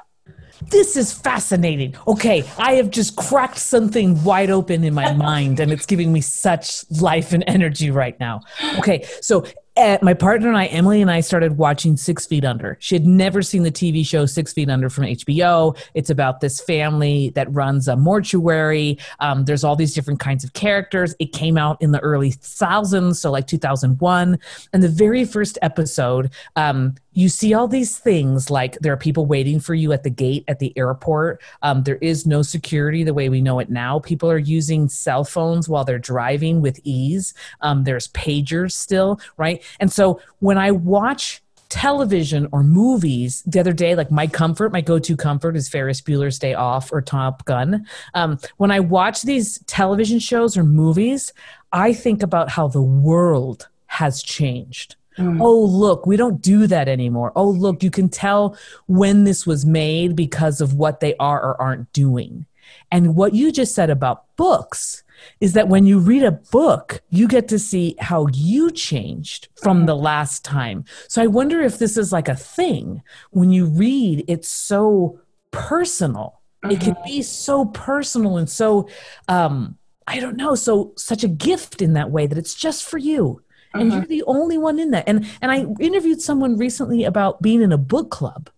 This 0.62 0.98
is 0.98 1.14
fascinating. 1.14 1.96
Okay, 2.08 2.44
I 2.58 2.74
have 2.74 2.90
just 2.90 3.16
cracked 3.16 3.58
something 3.58 4.22
wide 4.24 4.50
open 4.50 4.84
in 4.84 4.94
my 4.94 5.14
mind 5.30 5.60
and 5.60 5.72
it's 5.72 5.86
giving 5.86 6.12
me 6.12 6.22
such 6.22 6.90
life 7.00 7.34
and 7.34 7.44
energy 7.48 7.92
right 7.92 8.20
now. 8.20 8.42
Okay, 8.78 9.08
so 9.22 9.46
uh, 9.80 9.98
my 10.02 10.14
partner 10.14 10.50
and 10.50 10.58
I, 10.58 10.66
Emily 10.66 11.02
and 11.02 11.10
I, 11.10 11.22
started 11.22 11.58
watching 11.58 11.96
Six 11.96 12.26
Feet 12.26 12.44
Under. 12.44 12.76
She 12.82 12.96
had 12.96 13.06
never 13.06 13.42
seen 13.42 13.64
the 13.64 13.72
TV 13.72 14.06
show 14.06 14.26
Six 14.26 14.52
Feet 14.52 14.70
Under 14.70 14.90
from 14.90 15.06
HBO. 15.06 15.78
It's 15.94 16.10
about 16.10 16.42
this 16.42 16.60
family 16.60 17.30
that 17.36 17.52
runs 17.54 17.88
a 17.88 17.96
mortuary. 17.96 18.98
Um, 19.22 19.46
there's 19.46 19.64
all 19.64 19.78
these 19.78 19.94
different 19.94 20.20
kinds 20.20 20.44
of 20.44 20.52
characters. 20.52 21.16
It 21.20 21.32
came 21.32 21.58
out 21.58 21.82
in 21.82 21.92
the 21.92 22.00
early 22.00 22.32
thousands, 22.32 23.22
so 23.22 23.32
like 23.32 23.48
2001. 23.48 24.38
And 24.74 24.84
the 24.84 24.90
very 24.90 25.24
first 25.24 25.58
episode, 25.62 26.32
um, 26.58 26.96
you 27.14 27.30
see 27.30 27.54
all 27.54 27.68
these 27.68 27.98
things 27.98 28.50
like 28.50 28.78
there 28.80 28.94
are 28.94 28.98
people 28.98 29.26
waiting 29.26 29.60
for 29.60 29.74
you 29.74 29.92
at 29.92 30.04
the 30.04 30.10
gate 30.10 30.44
at 30.48 30.60
the 30.60 30.78
airport. 30.78 31.42
Um, 31.62 31.84
there 31.84 31.98
is 31.98 32.26
no 32.26 32.42
security 32.42 33.04
the 33.04 33.14
way 33.14 33.30
we 33.30 33.42
know 33.42 33.60
it 33.60 33.70
now. 33.70 34.00
People 34.00 34.30
are 34.30 34.38
using 34.38 34.88
cell 34.90 35.24
phones 35.24 35.68
while 35.68 35.84
they're 35.84 36.00
driving 36.00 36.62
with 36.62 36.80
ease. 36.84 37.34
Um, 37.62 37.84
there's 37.84 38.08
pagers 38.10 38.74
still, 38.74 39.20
right? 39.38 39.64
And 39.80 39.92
so 39.92 40.22
when 40.40 40.58
I 40.58 40.72
watch 40.72 41.42
television 41.70 42.48
or 42.52 42.64
movies 42.64 43.44
the 43.46 43.60
other 43.60 43.74
day 43.74 43.94
like 43.94 44.10
my 44.10 44.26
comfort 44.26 44.72
my 44.72 44.82
go-to 44.82 45.16
comfort 45.16 45.56
is 45.56 45.70
ferris 45.70 46.02
bueller's 46.02 46.40
day 46.40 46.56
off 46.56 46.92
or 46.92 47.00
top 47.00 47.46
gun 47.46 47.86
um, 48.16 48.40
when 48.58 48.72
i 48.72 48.80
watch 48.80 49.22
these 49.22 49.60
television 49.68 50.18
shows 50.18 50.58
or 50.58 50.64
movies 50.64 51.32
i 51.72 51.94
think 51.94 52.24
about 52.24 52.50
how 52.50 52.68
the 52.68 52.82
world 52.82 53.70
has 53.86 54.24
changed 54.24 54.96
Mm. 55.20 55.40
Oh, 55.42 55.62
look, 55.62 56.06
we 56.06 56.18
don't 56.18 56.42
do 56.42 56.66
that 56.68 56.88
anymore. 56.88 57.34
Oh, 57.36 57.50
look, 57.50 57.84
you 57.84 57.92
can 57.92 58.10
tell 58.10 58.58
when 58.88 59.26
this 59.26 59.46
was 59.46 59.66
made 59.66 60.16
because 60.16 60.62
of 60.62 60.74
what 60.74 61.02
they 61.02 61.16
are 61.18 61.42
or 61.42 61.62
aren't 61.62 61.92
doing. 61.92 62.46
And 62.92 63.16
what 63.16 63.36
you 63.36 63.52
just 63.52 63.76
said 63.76 63.90
about 63.90 64.36
books 64.38 65.04
is 65.42 65.54
that 65.54 65.68
when 65.68 65.86
you 65.86 66.00
read 66.00 66.24
a 66.24 66.32
book, 66.32 67.02
you 67.10 67.28
get 67.28 67.50
to 67.50 67.60
see 67.60 67.96
how 68.00 68.28
you 68.34 68.72
changed 68.72 69.50
from 69.62 69.86
the 69.86 69.96
last 69.96 70.46
time. 70.46 70.86
So 71.10 71.22
I 71.22 71.28
wonder 71.28 71.62
if 71.62 71.78
this 71.78 71.98
is 71.98 72.14
like 72.14 72.30
a 72.30 72.36
thing. 72.36 73.02
When 73.32 73.52
you 73.52 73.66
read, 73.66 74.24
it's 74.28 74.48
so 74.48 75.20
personal. 75.52 76.40
Mm-hmm. 76.64 76.72
It 76.72 76.80
can 76.80 76.94
mm-hmm. 76.94 77.04
be 77.04 77.22
so 77.22 77.66
personal 77.66 78.38
and 78.38 78.50
so, 78.50 78.88
um, 79.28 79.78
I 80.08 80.20
don't 80.20 80.38
know, 80.38 80.56
so 80.56 80.94
such 80.96 81.24
a 81.24 81.28
gift 81.28 81.82
in 81.82 81.94
that 81.94 82.12
way 82.12 82.26
that 82.26 82.38
it's 82.38 82.56
just 82.56 82.86
for 82.86 82.98
you 82.98 83.42
and 83.74 83.92
you're 83.92 84.00
uh-huh. 84.00 84.08
the 84.10 84.24
only 84.24 84.58
one 84.58 84.80
in 84.80 84.92
that 84.92 85.04
and 85.08 85.28
and 85.42 85.52
i 85.52 85.66
interviewed 85.80 86.22
someone 86.22 86.58
recently 86.58 87.04
about 87.04 87.42
being 87.42 87.62
in 87.62 87.72
a 87.72 87.78
book 87.78 88.10
club 88.10 88.50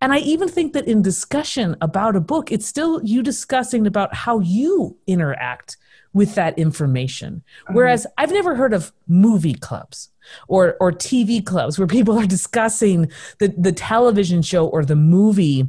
and 0.00 0.12
i 0.12 0.18
even 0.18 0.48
think 0.48 0.72
that 0.72 0.86
in 0.86 1.02
discussion 1.02 1.76
about 1.80 2.16
a 2.16 2.20
book 2.20 2.52
it's 2.52 2.66
still 2.66 3.02
you 3.02 3.22
discussing 3.22 3.86
about 3.86 4.14
how 4.14 4.38
you 4.40 4.96
interact 5.06 5.76
with 6.12 6.34
that 6.34 6.58
information 6.58 7.42
uh-huh. 7.62 7.72
whereas 7.74 8.06
i've 8.18 8.32
never 8.32 8.54
heard 8.54 8.74
of 8.74 8.92
movie 9.06 9.54
clubs 9.54 10.10
or 10.48 10.76
or 10.80 10.92
tv 10.92 11.44
clubs 11.44 11.78
where 11.78 11.88
people 11.98 12.18
are 12.18 12.26
discussing 12.26 13.10
the 13.38 13.54
the 13.56 13.72
television 13.72 14.42
show 14.42 14.66
or 14.66 14.84
the 14.84 14.96
movie 14.96 15.66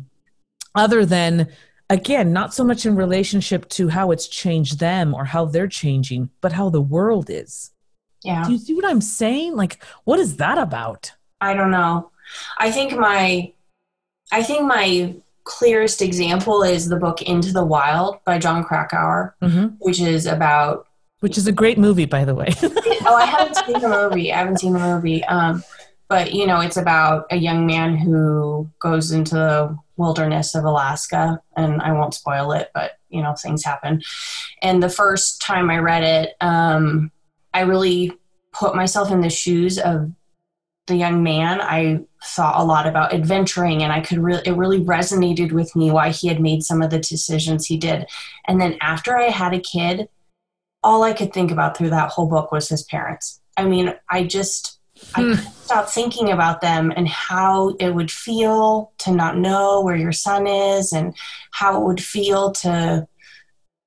other 0.75 1.05
than 1.05 1.47
again 1.89 2.31
not 2.33 2.53
so 2.53 2.63
much 2.63 2.85
in 2.85 2.95
relationship 2.95 3.67
to 3.69 3.89
how 3.89 4.11
it's 4.11 4.27
changed 4.27 4.79
them 4.79 5.13
or 5.13 5.25
how 5.25 5.45
they're 5.45 5.67
changing 5.67 6.29
but 6.39 6.53
how 6.53 6.69
the 6.69 6.81
world 6.81 7.29
is 7.29 7.71
yeah. 8.23 8.43
Do 8.45 8.51
you 8.51 8.59
see 8.59 8.73
what 8.73 8.85
I'm 8.85 9.01
saying? 9.01 9.55
Like, 9.55 9.83
what 10.03 10.19
is 10.19 10.37
that 10.37 10.57
about? 10.57 11.13
I 11.39 11.53
don't 11.53 11.71
know. 11.71 12.11
I 12.59 12.71
think 12.71 12.93
my, 12.93 13.51
I 14.31 14.43
think 14.43 14.63
my 14.63 15.15
clearest 15.43 16.01
example 16.01 16.63
is 16.63 16.87
the 16.87 16.97
book 16.97 17.21
Into 17.21 17.51
the 17.51 17.65
Wild 17.65 18.23
by 18.25 18.37
Jon 18.37 18.63
Krakauer, 18.63 19.35
mm-hmm. 19.41 19.67
which 19.79 19.99
is 19.99 20.25
about. 20.25 20.87
Which 21.19 21.37
is 21.37 21.47
a 21.47 21.51
great 21.51 21.77
movie, 21.77 22.05
by 22.05 22.25
the 22.25 22.35
way. 22.35 22.47
oh, 22.63 23.15
I 23.15 23.25
haven't 23.25 23.55
seen 23.57 23.79
the 23.79 23.89
movie. 23.89 24.31
I 24.33 24.37
haven't 24.37 24.59
seen 24.59 24.73
the 24.73 24.79
movie. 24.79 25.23
Um, 25.25 25.63
but 26.07 26.33
you 26.33 26.45
know, 26.45 26.59
it's 26.59 26.77
about 26.77 27.25
a 27.31 27.37
young 27.37 27.65
man 27.65 27.95
who 27.95 28.69
goes 28.79 29.11
into 29.11 29.35
the 29.35 29.77
wilderness 29.97 30.55
of 30.55 30.65
Alaska, 30.65 31.39
and 31.55 31.81
I 31.81 31.93
won't 31.93 32.13
spoil 32.13 32.51
it, 32.51 32.69
but 32.73 32.93
you 33.09 33.21
know, 33.21 33.33
things 33.35 33.63
happen. 33.63 34.01
And 34.61 34.81
the 34.81 34.89
first 34.89 35.41
time 35.41 35.69
I 35.69 35.77
read 35.77 36.03
it, 36.03 36.35
um, 36.41 37.11
I 37.53 37.61
really 37.61 38.13
put 38.53 38.75
myself 38.75 39.11
in 39.11 39.21
the 39.21 39.29
shoes 39.29 39.77
of 39.79 40.11
the 40.87 40.95
young 40.95 41.23
man. 41.23 41.61
I 41.61 42.01
thought 42.23 42.59
a 42.59 42.65
lot 42.65 42.87
about 42.87 43.13
adventuring 43.13 43.83
and 43.83 43.91
I 43.91 44.01
could 44.01 44.19
really, 44.19 44.43
it 44.45 44.55
really 44.55 44.81
resonated 44.81 45.51
with 45.51 45.75
me 45.75 45.91
why 45.91 46.09
he 46.09 46.27
had 46.27 46.39
made 46.39 46.63
some 46.63 46.81
of 46.81 46.89
the 46.89 46.99
decisions 46.99 47.65
he 47.65 47.77
did. 47.77 48.07
And 48.47 48.59
then 48.59 48.77
after 48.81 49.17
I 49.17 49.29
had 49.29 49.53
a 49.53 49.59
kid, 49.59 50.09
all 50.83 51.03
I 51.03 51.13
could 51.13 51.33
think 51.33 51.51
about 51.51 51.77
through 51.77 51.91
that 51.91 52.09
whole 52.09 52.27
book 52.27 52.51
was 52.51 52.69
his 52.69 52.83
parents. 52.83 53.39
I 53.57 53.65
mean, 53.65 53.93
I 54.09 54.23
just, 54.23 54.79
hmm. 55.13 55.33
I 55.33 55.35
stopped 55.35 55.89
thinking 55.91 56.31
about 56.31 56.61
them 56.61 56.91
and 56.95 57.07
how 57.07 57.75
it 57.79 57.93
would 57.93 58.11
feel 58.11 58.91
to 58.99 59.11
not 59.11 59.37
know 59.37 59.81
where 59.81 59.95
your 59.95 60.11
son 60.11 60.47
is 60.47 60.91
and 60.91 61.15
how 61.51 61.79
it 61.79 61.85
would 61.85 62.03
feel 62.03 62.51
to 62.51 63.07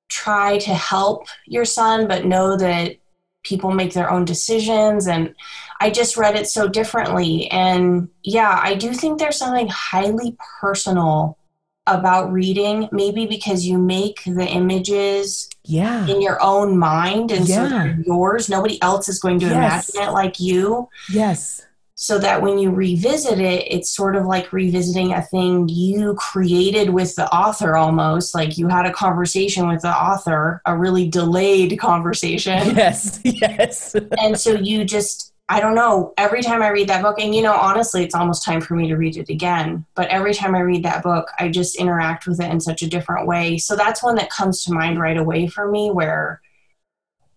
try 0.08 0.58
to 0.58 0.74
help 0.74 1.26
your 1.46 1.64
son, 1.64 2.06
but 2.06 2.24
know 2.24 2.56
that 2.56 2.96
people 3.44 3.70
make 3.70 3.92
their 3.92 4.10
own 4.10 4.24
decisions 4.24 5.06
and 5.06 5.34
i 5.80 5.90
just 5.90 6.16
read 6.16 6.34
it 6.34 6.48
so 6.48 6.68
differently. 6.68 7.48
And 7.50 8.08
yeah 8.22 8.58
i 8.62 8.74
do 8.74 8.92
think 8.92 9.18
there's 9.18 9.38
something 9.38 9.68
highly 9.68 10.36
personal 10.60 11.38
about 11.86 12.32
reading 12.32 12.88
maybe 12.92 13.26
because 13.26 13.66
you 13.66 13.76
make 13.76 14.22
the 14.24 14.46
images 14.46 15.50
yeah. 15.64 16.06
in 16.06 16.22
your 16.22 16.42
own 16.42 16.78
mind 16.78 17.30
and 17.30 17.46
yeah. 17.46 17.54
so 17.56 17.68
they're 17.68 18.00
yours. 18.06 18.48
Nobody 18.48 18.80
else 18.80 19.06
is 19.08 19.18
going 19.18 19.38
to 19.40 19.46
yes. 19.46 19.90
imagine 19.90 20.08
it 20.08 20.12
like 20.12 20.40
you. 20.40 20.88
Yes 21.10 21.60
so 21.96 22.18
that 22.18 22.42
when 22.42 22.58
you 22.58 22.70
revisit 22.70 23.38
it, 23.38 23.66
it's 23.70 23.90
sort 23.90 24.16
of 24.16 24.26
like 24.26 24.52
revisiting 24.52 25.12
a 25.12 25.22
thing 25.22 25.68
you 25.68 26.14
created 26.14 26.90
with 26.90 27.14
the 27.14 27.32
author 27.32 27.76
almost. 27.76 28.34
Like 28.34 28.58
you 28.58 28.68
had 28.68 28.86
a 28.86 28.92
conversation 28.92 29.68
with 29.68 29.82
the 29.82 29.94
author, 29.94 30.60
a 30.66 30.76
really 30.76 31.08
delayed 31.08 31.78
conversation. 31.78 32.74
Yes, 32.84 33.20
yes. 33.24 33.94
and 34.18 34.38
so 34.38 34.52
you 34.52 34.84
just, 34.84 35.32
I 35.48 35.60
don't 35.60 35.74
know, 35.74 36.12
every 36.18 36.42
time 36.42 36.62
I 36.62 36.68
read 36.68 36.88
that 36.88 37.02
book, 37.02 37.20
and 37.20 37.34
you 37.34 37.40
know, 37.40 37.54
honestly, 37.54 38.02
it's 38.02 38.14
almost 38.14 38.44
time 38.44 38.60
for 38.60 38.74
me 38.74 38.88
to 38.88 38.96
read 38.96 39.16
it 39.16 39.28
again. 39.28 39.86
But 39.94 40.08
every 40.08 40.34
time 40.34 40.54
I 40.54 40.60
read 40.60 40.82
that 40.84 41.02
book, 41.02 41.30
I 41.38 41.48
just 41.48 41.76
interact 41.76 42.26
with 42.26 42.40
it 42.40 42.50
in 42.50 42.60
such 42.60 42.82
a 42.82 42.88
different 42.88 43.26
way. 43.26 43.58
So 43.58 43.76
that's 43.76 44.02
one 44.02 44.16
that 44.16 44.30
comes 44.30 44.64
to 44.64 44.72
mind 44.72 44.98
right 44.98 45.16
away 45.16 45.46
for 45.46 45.70
me 45.70 45.90
where 45.90 46.40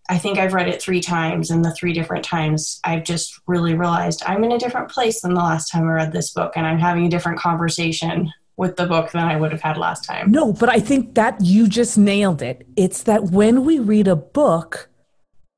I 0.08 0.18
think 0.18 0.38
I've 0.38 0.54
read 0.54 0.68
it 0.68 0.80
three 0.80 1.00
times, 1.00 1.50
and 1.50 1.64
the 1.64 1.72
three 1.72 1.92
different 1.92 2.24
times 2.24 2.80
I've 2.84 3.04
just 3.04 3.38
really 3.46 3.74
realized 3.74 4.22
I'm 4.26 4.42
in 4.44 4.52
a 4.52 4.58
different 4.58 4.90
place 4.90 5.20
than 5.20 5.34
the 5.34 5.40
last 5.40 5.70
time 5.70 5.84
I 5.84 5.92
read 5.92 6.12
this 6.12 6.30
book, 6.30 6.52
and 6.56 6.66
I'm 6.66 6.78
having 6.78 7.06
a 7.06 7.10
different 7.10 7.38
conversation 7.38 8.32
with 8.56 8.76
the 8.76 8.86
book 8.86 9.12
than 9.12 9.24
I 9.24 9.36
would 9.36 9.52
have 9.52 9.60
had 9.60 9.76
last 9.76 10.04
time. 10.04 10.30
No, 10.30 10.52
but 10.52 10.68
I 10.68 10.80
think 10.80 11.14
that 11.14 11.40
you 11.40 11.68
just 11.68 11.96
nailed 11.96 12.42
it. 12.42 12.66
It's 12.76 13.04
that 13.04 13.24
when 13.24 13.64
we 13.64 13.78
read 13.78 14.08
a 14.08 14.16
book, 14.16 14.88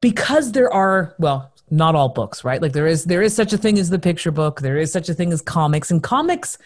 because 0.02 0.52
there 0.52 0.72
are, 0.72 1.14
well, 1.18 1.52
not 1.70 1.94
all 1.94 2.08
books, 2.08 2.44
right? 2.44 2.60
Like 2.60 2.72
there 2.72 2.86
is 2.86 3.04
there 3.04 3.22
is 3.22 3.34
such 3.34 3.52
a 3.52 3.58
thing 3.58 3.78
as 3.78 3.90
the 3.90 3.98
picture 3.98 4.32
book, 4.32 4.60
there 4.60 4.76
is 4.76 4.92
such 4.92 5.08
a 5.08 5.14
thing 5.14 5.32
as 5.32 5.40
comics, 5.40 5.90
and 5.90 6.02
comics 6.02 6.58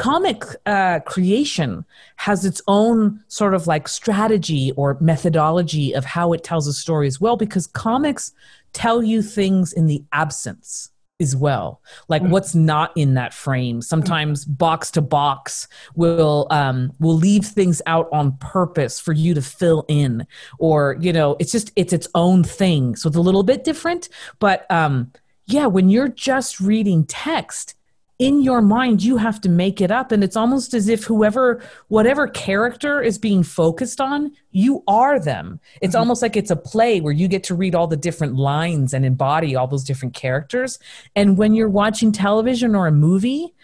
comic 0.00 0.44
uh, 0.64 0.98
creation 1.00 1.84
has 2.16 2.46
its 2.46 2.62
own 2.66 3.22
sort 3.28 3.52
of 3.52 3.66
like 3.66 3.86
strategy 3.86 4.72
or 4.72 4.96
methodology 4.98 5.94
of 5.94 6.06
how 6.06 6.32
it 6.32 6.42
tells 6.42 6.66
a 6.66 6.72
story 6.72 7.06
as 7.06 7.20
well 7.20 7.36
because 7.36 7.66
comics 7.66 8.32
tell 8.72 9.02
you 9.02 9.20
things 9.20 9.74
in 9.74 9.84
the 9.84 10.02
absence 10.12 10.88
as 11.20 11.36
well. 11.36 11.82
Like 12.08 12.22
mm-hmm. 12.22 12.30
what's 12.30 12.54
not 12.54 12.92
in 12.96 13.12
that 13.12 13.34
frame. 13.34 13.82
Sometimes 13.82 14.46
box 14.46 14.90
to 14.92 15.02
box 15.02 15.68
will 15.94 16.46
um 16.48 16.92
will 16.98 17.16
leave 17.16 17.44
things 17.44 17.82
out 17.84 18.08
on 18.10 18.38
purpose 18.38 18.98
for 18.98 19.12
you 19.12 19.34
to 19.34 19.42
fill 19.42 19.84
in 19.86 20.26
or 20.58 20.96
you 20.98 21.12
know 21.12 21.36
it's 21.38 21.52
just 21.52 21.72
it's 21.76 21.92
its 21.92 22.08
own 22.14 22.42
thing. 22.42 22.96
So 22.96 23.08
it's 23.08 23.18
a 23.18 23.20
little 23.20 23.42
bit 23.42 23.64
different 23.64 24.08
but 24.38 24.64
um 24.70 25.12
yeah, 25.46 25.66
when 25.66 25.90
you're 25.90 26.08
just 26.08 26.60
reading 26.60 27.04
text, 27.04 27.74
in 28.20 28.42
your 28.42 28.60
mind 28.60 29.02
you 29.02 29.16
have 29.16 29.40
to 29.40 29.48
make 29.48 29.80
it 29.80 29.90
up. 29.90 30.12
And 30.12 30.22
it's 30.22 30.36
almost 30.36 30.74
as 30.74 30.88
if 30.88 31.02
whoever 31.04 31.62
whatever 31.88 32.28
character 32.28 33.02
is 33.02 33.18
being 33.18 33.42
focused 33.42 34.00
on 34.00 34.30
you 34.52 34.84
are 34.86 35.18
them. 35.18 35.58
It's 35.80 35.94
mm-hmm. 35.94 36.00
almost 36.00 36.22
like 36.22 36.36
it's 36.36 36.50
a 36.50 36.56
play 36.56 37.00
where 37.00 37.12
you 37.12 37.26
get 37.26 37.42
to 37.44 37.54
read 37.54 37.74
all 37.74 37.86
the 37.86 37.96
different 37.96 38.36
lines 38.36 38.94
and 38.94 39.04
embody 39.04 39.56
all 39.56 39.66
those 39.66 39.84
different 39.84 40.14
characters. 40.14 40.78
And 41.16 41.38
when 41.38 41.54
you're 41.54 41.68
watching 41.68 42.12
television 42.12 42.76
or 42.76 42.86
a 42.86 42.92
movie 42.92 43.54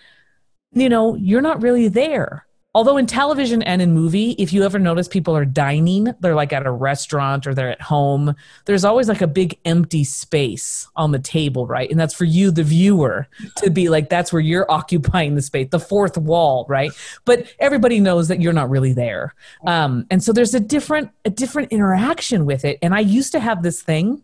you 0.72 0.88
know 0.88 1.14
you're 1.14 1.40
not 1.40 1.62
really 1.62 1.88
there 1.88 2.45
although 2.76 2.98
in 2.98 3.06
television 3.06 3.62
and 3.62 3.80
in 3.80 3.94
movie 3.94 4.32
if 4.32 4.52
you 4.52 4.62
ever 4.62 4.78
notice 4.78 5.08
people 5.08 5.34
are 5.34 5.46
dining 5.46 6.14
they're 6.20 6.34
like 6.34 6.52
at 6.52 6.66
a 6.66 6.70
restaurant 6.70 7.46
or 7.46 7.54
they're 7.54 7.70
at 7.70 7.80
home 7.80 8.36
there's 8.66 8.84
always 8.84 9.08
like 9.08 9.22
a 9.22 9.26
big 9.26 9.58
empty 9.64 10.04
space 10.04 10.86
on 10.94 11.10
the 11.10 11.18
table 11.18 11.66
right? 11.66 11.90
And 11.90 11.98
that's 11.98 12.12
for 12.12 12.26
you 12.26 12.50
the 12.50 12.62
viewer 12.62 13.28
to 13.56 13.70
be 13.70 13.88
like 13.88 14.10
that's 14.10 14.30
where 14.30 14.42
you're 14.42 14.70
occupying 14.78 15.34
the 15.36 15.42
space 15.42 15.68
the 15.70 15.80
fourth 15.80 16.18
wall 16.18 16.66
right? 16.68 16.92
But 17.24 17.46
everybody 17.58 17.98
knows 17.98 18.28
that 18.28 18.42
you're 18.42 18.52
not 18.52 18.68
really 18.68 18.92
there. 18.92 19.34
Um, 19.66 20.06
and 20.10 20.22
so 20.22 20.34
there's 20.34 20.54
a 20.54 20.60
different 20.60 21.10
a 21.24 21.30
different 21.30 21.72
interaction 21.72 22.44
with 22.44 22.66
it. 22.66 22.78
And 22.82 22.94
i 22.94 23.00
used 23.00 23.32
to 23.32 23.40
have 23.40 23.62
this 23.62 23.80
thing. 23.80 24.22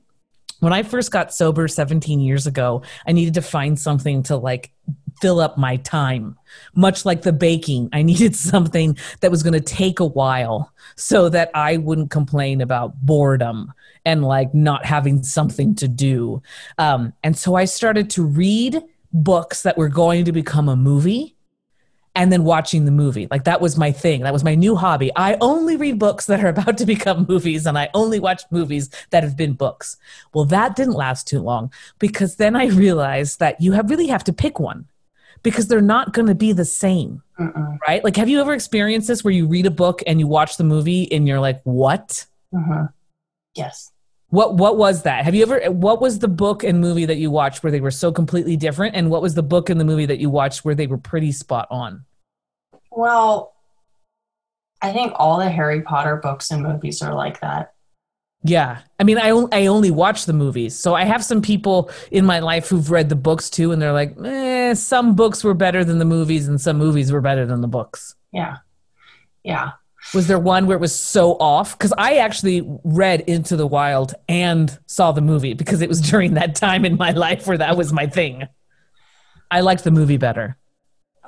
When 0.61 0.73
I 0.73 0.83
first 0.83 1.11
got 1.11 1.35
sober 1.35 1.67
17 1.67 2.21
years 2.21 2.47
ago, 2.47 2.83
I 3.07 3.12
needed 3.12 3.35
to 3.35 3.43
find 3.43 3.79
something 3.79 4.23
to 4.25 4.37
like 4.37 4.73
fill 5.23 5.41
up 5.41 5.57
my 5.57 5.77
time. 5.77 6.37
Much 6.75 7.07
like 7.07 7.23
the 7.23 7.33
baking, 7.33 7.89
I 7.93 8.03
needed 8.11 8.37
something 8.37 8.99
that 9.21 9.31
was 9.31 9.43
going 9.43 9.55
to 9.55 9.61
take 9.61 10.01
a 10.01 10.05
while 10.05 10.73
so 10.97 11.29
that 11.31 11.51
I 11.55 11.79
wouldn't 11.79 12.11
complain 12.11 12.61
about 12.61 13.01
boredom 13.01 13.73
and 14.05 14.25
like 14.25 14.53
not 14.53 14.85
having 14.85 15.23
something 15.23 15.77
to 15.77 15.87
do. 15.87 16.43
Um, 16.77 17.13
and 17.23 17.39
so 17.39 17.55
I 17.55 17.65
started 17.67 18.11
to 18.11 18.25
read 18.25 18.83
books 19.13 19.63
that 19.63 19.79
were 19.79 19.89
going 19.89 20.25
to 20.25 20.33
become 20.33 20.69
a 20.69 20.77
movie 20.77 21.37
and 22.15 22.33
then 22.33 22.45
watching 22.45 22.85
the 22.85 22.91
movie. 22.91 23.29
Like 23.31 23.45
that 23.45 23.61
was 23.61 23.79
my 23.79 23.93
thing. 23.93 24.23
That 24.23 24.33
was 24.33 24.45
my 24.45 24.55
new 24.55 24.77
hobby. 24.77 25.11
I 25.17 25.39
only 25.41 25.77
read 25.77 25.99
books 25.99 26.27
that 26.27 26.45
are 26.45 26.49
about 26.49 26.79
to 26.79 26.87
become 26.95 27.27
movies 27.29 27.65
and 27.65 27.79
I 27.79 27.91
only 27.95 28.19
watch 28.19 28.43
movies 28.51 28.91
that 29.11 29.23
have 29.23 29.37
been 29.37 29.53
books. 29.53 29.97
Well, 30.35 30.45
that 30.47 30.75
didn't 30.75 30.95
last 30.95 31.29
too 31.29 31.41
long 31.41 31.73
because 32.01 32.37
then 32.37 32.57
I 32.57 32.67
realized 32.67 33.39
that 33.39 33.61
you 33.61 33.73
have 33.73 33.89
really 33.89 34.09
have 34.09 34.25
to 34.25 34.33
pick 34.33 34.59
one 34.59 34.87
because 35.42 35.66
they're 35.68 35.81
not 35.81 36.12
going 36.12 36.26
to 36.26 36.35
be 36.35 36.52
the 36.52 36.64
same. 36.64 37.22
Uh-uh. 37.38 37.76
Right? 37.87 38.05
Like 38.05 38.16
have 38.16 38.28
you 38.28 38.40
ever 38.40 38.52
experienced 38.55 39.09
this 39.09 39.24
where 39.24 39.33
you 39.33 39.46
read 39.46 39.66
a 39.66 39.70
book 39.70 40.02
and 40.07 40.20
you 40.20 40.26
watch 40.26 40.57
the 40.57 40.64
movie 40.64 41.11
and 41.12 41.26
you're 41.26 41.40
like, 41.40 41.61
"What?" 41.64 42.26
Uh-huh. 42.55 42.88
Yes. 43.55 43.90
What 44.28 44.55
what 44.55 44.78
was 44.78 45.02
that? 45.02 45.24
Have 45.24 45.35
you 45.35 45.42
ever 45.42 45.70
what 45.70 46.00
was 46.00 46.18
the 46.18 46.28
book 46.28 46.64
and 46.64 46.81
movie 46.81 47.05
that 47.05 47.16
you 47.16 47.31
watched 47.31 47.62
where 47.62 47.70
they 47.70 47.81
were 47.81 47.90
so 47.90 48.12
completely 48.12 48.57
different 48.57 48.94
and 48.94 49.11
what 49.11 49.22
was 49.22 49.35
the 49.35 49.42
book 49.42 49.68
and 49.68 49.78
the 49.78 49.85
movie 49.85 50.07
that 50.07 50.18
you 50.18 50.31
watched 50.31 50.64
where 50.64 50.74
they 50.74 50.87
were 50.87 50.98
pretty 50.98 51.33
spot 51.33 51.68
on? 51.70 52.05
Well, 52.90 53.55
I 54.81 54.92
think 54.92 55.12
all 55.16 55.38
the 55.38 55.50
Harry 55.50 55.83
Potter 55.83 56.16
books 56.16 56.50
and 56.50 56.62
movies 56.62 57.02
are 57.02 57.14
like 57.14 57.40
that. 57.40 57.74
Yeah. 58.44 58.81
I 58.98 59.05
mean, 59.05 59.18
I, 59.18 59.28
I 59.52 59.66
only 59.66 59.90
watch 59.90 60.26
the 60.26 60.33
movies. 60.33 60.76
So 60.76 60.94
I 60.94 61.05
have 61.05 61.24
some 61.24 61.42
people 61.42 61.90
in 62.11 62.24
my 62.24 62.40
life 62.40 62.68
who've 62.68 62.90
read 62.90 63.09
the 63.09 63.16
books 63.16 63.48
too, 63.48 63.72
and 63.72 63.81
they're 63.81 63.92
like, 63.92 64.16
eh, 64.24 64.74
some 64.74 65.14
books 65.14 65.44
were 65.44 65.55
better 65.55 65.85
than 65.85 65.98
the 65.98 66.05
movies, 66.05 66.48
and 66.48 66.61
some 66.61 66.76
movies 66.76 67.12
were 67.12 67.20
better 67.20 67.46
than 67.46 67.61
the 67.61 67.68
books. 67.68 68.14
Yeah. 68.33 68.59
Yeah. 69.44 69.72
Was 70.14 70.26
there 70.26 70.38
one 70.38 70.66
where 70.66 70.76
it 70.76 70.81
was 70.81 70.94
so 70.94 71.35
off? 71.35 71.78
Because 71.78 71.92
I 71.96 72.16
actually 72.16 72.62
read 72.83 73.20
Into 73.22 73.57
the 73.57 73.66
Wild 73.66 74.14
and 74.28 74.76
saw 74.87 75.12
the 75.12 75.20
movie 75.20 75.55
because 75.55 75.81
it 75.81 75.88
was 75.88 76.00
during 76.11 76.35
that 76.35 76.57
time 76.57 76.85
in 76.85 76.96
my 76.96 77.12
life 77.12 77.46
where 77.46 77.59
that 77.59 77.76
was 77.76 77.92
my 77.92 78.07
thing. 78.07 78.48
I 79.50 79.61
liked 79.61 79.85
the 79.85 79.90
movie 79.90 80.16
better. 80.16 80.57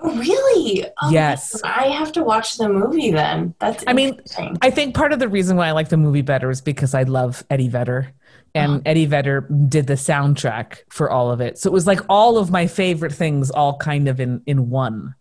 Oh, 0.07 0.14
really? 0.19 0.85
Oh, 1.01 1.11
yes. 1.11 1.62
I 1.64 1.88
have 1.88 2.12
to 2.12 2.23
watch 2.23 2.59
the 2.59 2.69
movie 2.69 3.11
then. 3.11 3.55
That's 3.59 3.83
I 3.87 3.95
mean, 3.95 4.21
I 4.61 4.71
think 4.71 4.95
part 4.95 5.14
of 5.14 5.19
the 5.19 5.29
reason 5.29 5.57
why 5.57 5.69
I 5.69 5.73
like 5.73 5.88
the 5.88 5.97
movie 5.97 6.21
better 6.21 6.51
is 6.51 6.61
because 6.61 6.93
I 6.93 7.05
love 7.05 7.43
Eddie 7.49 7.69
Vedder. 7.69 8.12
And 8.55 8.73
uh-huh. 8.73 8.81
Eddie 8.85 9.07
Vedder 9.07 9.40
did 9.40 9.87
the 9.87 9.95
soundtrack 9.95 10.81
for 10.90 11.11
all 11.11 11.31
of 11.31 11.40
it. 11.40 11.59
So 11.59 11.71
it 11.71 11.73
was 11.73 11.87
like 11.87 12.01
all 12.11 12.37
of 12.37 12.51
my 12.51 12.67
favorite 12.67 13.12
things 13.12 13.51
all 13.51 13.79
kind 13.79 14.07
of 14.07 14.21
in 14.21 14.43
in 14.47 14.69
one. 14.69 15.14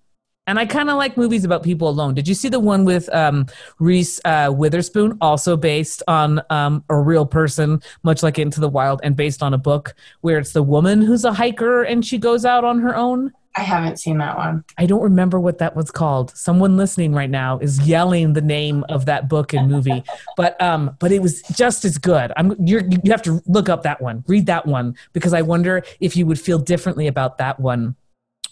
And 0.46 0.60
I 0.60 0.66
kind 0.66 0.90
of 0.90 0.98
like 0.98 1.16
movies 1.16 1.46
about 1.46 1.64
people 1.64 1.88
alone. 1.88 2.14
Did 2.14 2.28
you 2.28 2.34
see 2.34 2.50
the 2.50 2.60
one 2.60 2.84
with 2.84 3.08
um, 3.16 3.46
Reese 3.80 4.20
uh, 4.26 4.52
Witherspoon, 4.54 5.18
also 5.22 5.56
based 5.56 6.04
on 6.10 6.42
um, 6.50 6.84
a 6.90 7.00
real 7.00 7.26
person, 7.26 7.82
much 8.04 8.22
like 8.22 8.38
Into 8.38 8.60
the 8.60 8.68
Wild, 8.68 9.00
and 9.04 9.16
based 9.16 9.42
on 9.42 9.54
a 9.54 9.58
book 9.58 9.96
where 10.20 10.38
it's 10.38 10.52
the 10.52 10.62
woman 10.62 11.02
who's 11.02 11.24
a 11.24 11.32
hiker 11.32 11.84
and 11.84 12.06
she 12.06 12.18
goes 12.18 12.44
out 12.44 12.66
on 12.66 12.82
her 12.82 12.94
own? 12.94 13.32
I 13.56 13.62
haven't 13.62 14.00
seen 14.00 14.18
that 14.18 14.36
one. 14.36 14.64
I 14.78 14.86
don't 14.86 15.02
remember 15.02 15.40
what 15.40 15.60
that 15.60 15.76
was 15.76 15.92
called. 15.92 16.36
Someone 16.36 16.76
listening 16.76 17.14
right 17.14 17.30
now 17.30 17.60
is 17.60 17.88
yelling 17.88 18.34
the 18.34 18.42
name 18.42 18.84
of 18.90 19.06
that 19.06 19.30
book 19.30 19.54
and 19.54 19.70
movie, 19.70 20.04
but 20.38 20.60
um, 20.62 20.96
but 21.00 21.12
it 21.12 21.22
was 21.22 21.42
just 21.54 21.86
as 21.86 21.98
good. 21.98 22.32
I'm 22.36 22.56
you're 22.66 22.82
you 22.82 23.12
have 23.12 23.22
to 23.24 23.42
look 23.46 23.70
up 23.70 23.84
that 23.84 24.02
one, 24.02 24.24
read 24.28 24.48
that 24.48 24.66
one 24.66 24.96
because 25.14 25.34
I 25.34 25.42
wonder 25.42 25.84
if 26.00 26.18
you 26.18 26.26
would 26.26 26.40
feel 26.40 26.58
differently 26.58 27.08
about 27.08 27.38
that 27.38 27.60
one 27.60 27.96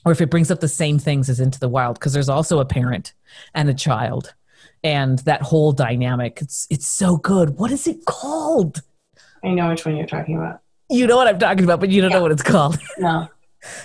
or 0.06 0.12
if 0.12 0.22
it 0.22 0.30
brings 0.30 0.50
up 0.50 0.60
the 0.60 0.68
same 0.68 1.00
things 1.00 1.30
as 1.30 1.40
Into 1.40 1.60
the 1.60 1.70
Wild, 1.70 2.00
because 2.00 2.14
there's 2.14 2.30
also 2.30 2.60
a 2.60 2.66
parent 2.66 3.14
and 3.54 3.70
a 3.70 3.74
child, 3.74 4.34
and 4.84 5.20
that 5.20 5.42
whole 5.42 5.72
dynamic. 5.72 6.40
It's 6.42 6.68
it's 6.70 6.88
so 6.88 7.18
good. 7.18 7.58
What 7.58 7.72
is 7.72 7.88
it 7.88 8.06
called? 8.06 8.82
I 9.44 9.50
know 9.50 9.70
which 9.70 9.86
one 9.86 9.96
you're 9.96 10.08
talking 10.08 10.38
about. 10.38 10.62
You 10.90 11.08
know 11.08 11.16
what 11.16 11.28
I'm 11.28 11.40
talking 11.40 11.64
about, 11.64 11.80
but 11.80 11.90
you 11.90 12.02
don't 12.02 12.12
yeah. 12.12 12.18
know 12.18 12.22
what 12.22 12.32
it's 12.32 12.44
called. 12.44 12.80
No. 12.98 13.28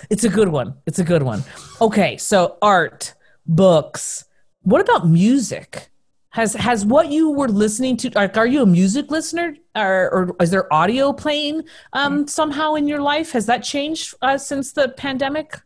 it's 0.09 0.23
a 0.23 0.29
good 0.29 0.49
one. 0.49 0.75
It's 0.85 0.99
a 0.99 1.03
good 1.03 1.23
one. 1.23 1.43
Okay, 1.81 2.17
so 2.17 2.57
art, 2.61 3.13
books. 3.45 4.25
What 4.61 4.81
about 4.81 5.07
music? 5.07 5.89
Has 6.31 6.53
has 6.53 6.85
what 6.85 7.09
you 7.09 7.31
were 7.31 7.47
listening 7.47 7.97
to? 7.97 8.09
Like, 8.11 8.37
are 8.37 8.45
you 8.45 8.61
a 8.61 8.65
music 8.65 9.09
listener, 9.09 9.55
or, 9.75 10.09
or 10.11 10.35
is 10.39 10.51
there 10.51 10.71
audio 10.71 11.11
playing 11.11 11.63
um, 11.93 12.27
somehow 12.27 12.75
in 12.75 12.87
your 12.87 13.01
life? 13.01 13.31
Has 13.31 13.47
that 13.47 13.63
changed 13.63 14.13
uh, 14.21 14.37
since 14.37 14.73
the 14.73 14.89
pandemic? 14.89 15.59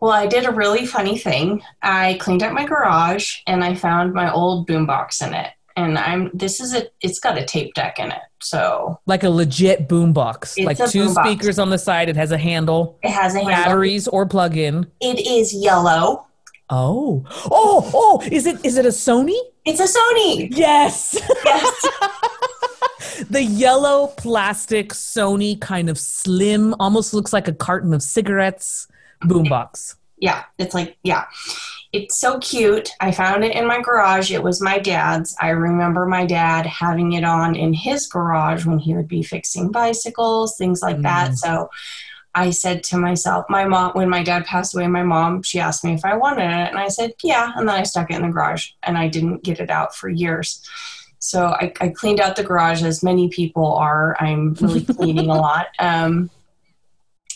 Well, 0.00 0.12
I 0.12 0.26
did 0.26 0.46
a 0.46 0.50
really 0.50 0.86
funny 0.86 1.18
thing. 1.18 1.62
I 1.82 2.14
cleaned 2.20 2.42
out 2.42 2.54
my 2.54 2.64
garage 2.64 3.38
and 3.46 3.62
I 3.62 3.74
found 3.74 4.14
my 4.14 4.32
old 4.32 4.68
boombox 4.68 5.26
in 5.26 5.34
it. 5.34 5.50
And 5.76 5.98
I'm 5.98 6.30
this 6.34 6.60
is 6.60 6.74
a 6.74 6.86
it's 7.00 7.18
got 7.18 7.38
a 7.38 7.44
tape 7.44 7.74
deck 7.74 7.98
in 7.98 8.10
it. 8.12 8.22
So 8.40 9.00
like 9.06 9.22
a 9.22 9.30
legit 9.30 9.88
boombox, 9.88 10.62
like 10.64 10.78
two 10.90 11.08
speakers 11.08 11.58
on 11.58 11.70
the 11.70 11.78
side. 11.78 12.08
It 12.08 12.16
has 12.16 12.30
a 12.32 12.38
handle. 12.38 12.98
It 13.02 13.10
has 13.10 13.34
a 13.34 13.38
handle. 13.38 13.54
batteries 13.54 14.08
or 14.08 14.26
plug 14.26 14.56
in. 14.56 14.86
It 15.00 15.26
is 15.26 15.54
yellow. 15.54 16.26
Oh, 16.70 17.24
oh, 17.50 17.90
oh! 17.92 18.22
Is 18.30 18.46
it 18.46 18.64
is 18.64 18.78
it 18.78 18.86
a 18.86 18.90
Sony? 18.90 19.38
It's 19.64 19.78
a 19.78 19.84
Sony. 19.84 20.48
Yes. 20.50 21.18
Yes. 21.44 21.88
the 23.30 23.42
yellow 23.42 24.08
plastic 24.16 24.90
Sony 24.90 25.60
kind 25.60 25.90
of 25.90 25.98
slim, 25.98 26.74
almost 26.80 27.12
looks 27.12 27.32
like 27.32 27.46
a 27.46 27.52
carton 27.52 27.92
of 27.92 28.02
cigarettes 28.02 28.88
boombox. 29.24 29.96
Yeah, 30.18 30.44
it's 30.58 30.74
like 30.74 30.96
yeah. 31.02 31.24
It's 31.92 32.18
so 32.18 32.38
cute. 32.38 32.90
I 33.00 33.12
found 33.12 33.44
it 33.44 33.54
in 33.54 33.66
my 33.66 33.82
garage. 33.82 34.32
It 34.32 34.42
was 34.42 34.62
my 34.62 34.78
dad's. 34.78 35.36
I 35.40 35.50
remember 35.50 36.06
my 36.06 36.24
dad 36.24 36.64
having 36.64 37.12
it 37.12 37.24
on 37.24 37.54
in 37.54 37.74
his 37.74 38.06
garage 38.06 38.64
when 38.64 38.78
he 38.78 38.94
would 38.94 39.08
be 39.08 39.22
fixing 39.22 39.70
bicycles, 39.70 40.56
things 40.56 40.80
like 40.80 40.96
mm. 40.96 41.02
that. 41.02 41.36
So 41.36 41.68
I 42.34 42.50
said 42.50 42.82
to 42.84 42.96
myself, 42.96 43.44
my 43.50 43.66
mom, 43.66 43.92
when 43.92 44.08
my 44.08 44.22
dad 44.22 44.46
passed 44.46 44.74
away, 44.74 44.86
my 44.86 45.02
mom, 45.02 45.42
she 45.42 45.60
asked 45.60 45.84
me 45.84 45.92
if 45.92 46.04
I 46.04 46.16
wanted 46.16 46.44
it. 46.44 46.70
And 46.70 46.78
I 46.78 46.88
said, 46.88 47.12
yeah. 47.22 47.52
And 47.56 47.68
then 47.68 47.76
I 47.76 47.82
stuck 47.82 48.10
it 48.10 48.16
in 48.16 48.22
the 48.22 48.28
garage 48.28 48.70
and 48.82 48.96
I 48.96 49.08
didn't 49.08 49.42
get 49.42 49.60
it 49.60 49.68
out 49.68 49.94
for 49.94 50.08
years. 50.08 50.66
So 51.18 51.48
I, 51.48 51.72
I 51.80 51.88
cleaned 51.90 52.20
out 52.20 52.36
the 52.36 52.42
garage 52.42 52.82
as 52.82 53.02
many 53.02 53.28
people 53.28 53.74
are. 53.74 54.16
I'm 54.18 54.54
really 54.54 54.84
cleaning 54.96 55.28
a 55.28 55.34
lot. 55.34 55.66
Um, 55.78 56.30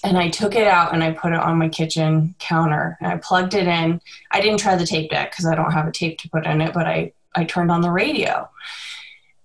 and 0.07 0.17
I 0.17 0.29
took 0.29 0.55
it 0.55 0.69
out 0.69 0.95
and 0.95 1.03
I 1.03 1.11
put 1.11 1.33
it 1.33 1.41
on 1.41 1.59
my 1.59 1.69
kitchen 1.69 2.37
counter 2.39 2.97
and 3.01 3.11
I 3.11 3.17
plugged 3.17 3.55
it 3.55 3.67
in. 3.67 4.01
I 4.31 4.41
didn't 4.41 4.61
try 4.61 4.77
the 4.77 4.87
tape 4.87 5.11
deck 5.11 5.33
because 5.33 5.47
I 5.47 5.57
don't 5.57 5.73
have 5.73 5.89
a 5.89 5.93
tape 5.93 6.19
to 6.19 6.31
put 6.31 6.47
in 6.47 6.61
it, 6.61 6.73
but 6.73 6.87
I, 6.87 7.13
I 7.35 7.45
turned 7.45 7.73
on 7.73 7.81
the 7.81 7.91
radio. 7.91 8.49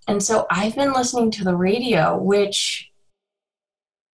And 0.08 0.22
so 0.22 0.46
I've 0.52 0.76
been 0.76 0.94
listening 0.94 1.32
to 1.32 1.44
the 1.44 1.56
radio, 1.56 2.16
which 2.16 2.92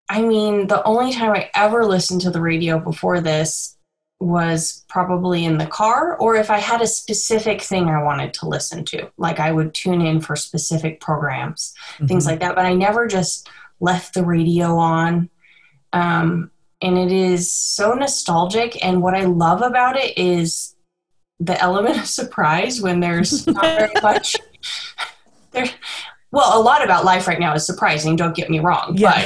I 0.10 0.22
mean, 0.22 0.68
the 0.68 0.82
only 0.86 1.12
time 1.12 1.32
I 1.32 1.50
ever 1.54 1.86
listened 1.86 2.22
to 2.22 2.30
the 2.30 2.40
radio 2.40 2.80
before 2.80 3.20
this 3.20 3.76
was 4.22 4.86
probably 4.88 5.44
in 5.44 5.58
the 5.58 5.68
car 5.68 6.16
or 6.18 6.36
if 6.36 6.50
I 6.50 6.60
had 6.60 6.82
a 6.82 6.88
specific 6.88 7.62
thing 7.62 7.90
I 7.90 8.02
wanted 8.02 8.34
to 8.36 8.48
listen 8.48 8.86
to. 8.86 9.12
Like 9.18 9.42
I 9.42 9.52
would 9.52 9.74
tune 9.74 10.02
in 10.02 10.22
for 10.22 10.38
specific 10.38 11.02
programs, 11.02 11.74
mm-hmm. 11.96 12.06
things 12.06 12.26
like 12.26 12.40
that. 12.40 12.56
But 12.56 12.66
I 12.66 12.74
never 12.74 13.06
just 13.06 13.50
left 13.82 14.14
the 14.14 14.24
radio 14.24 14.78
on 14.78 15.30
um, 15.94 16.52
and 16.82 16.98
it 16.98 17.12
is 17.12 17.52
so 17.52 17.94
nostalgic. 17.94 18.84
And 18.86 19.02
what 19.02 19.16
I 19.16 19.26
love 19.26 19.62
about 19.62 19.98
it 19.98 20.18
is 20.18 20.76
the 21.40 21.60
element 21.62 21.98
of 21.98 22.08
surprise 22.08 22.82
when 22.82 23.00
there's 23.00 23.48
not 23.48 23.64
very 23.64 23.94
much. 24.02 24.36
There, 25.52 25.66
well, 26.32 26.60
a 26.60 26.62
lot 26.62 26.84
about 26.84 27.06
life 27.06 27.28
right 27.28 27.40
now 27.40 27.54
is 27.54 27.66
surprising. 27.66 28.16
Don't 28.16 28.36
get 28.36 28.50
me 28.50 28.60
wrong, 28.60 28.96
yeah. 28.98 29.26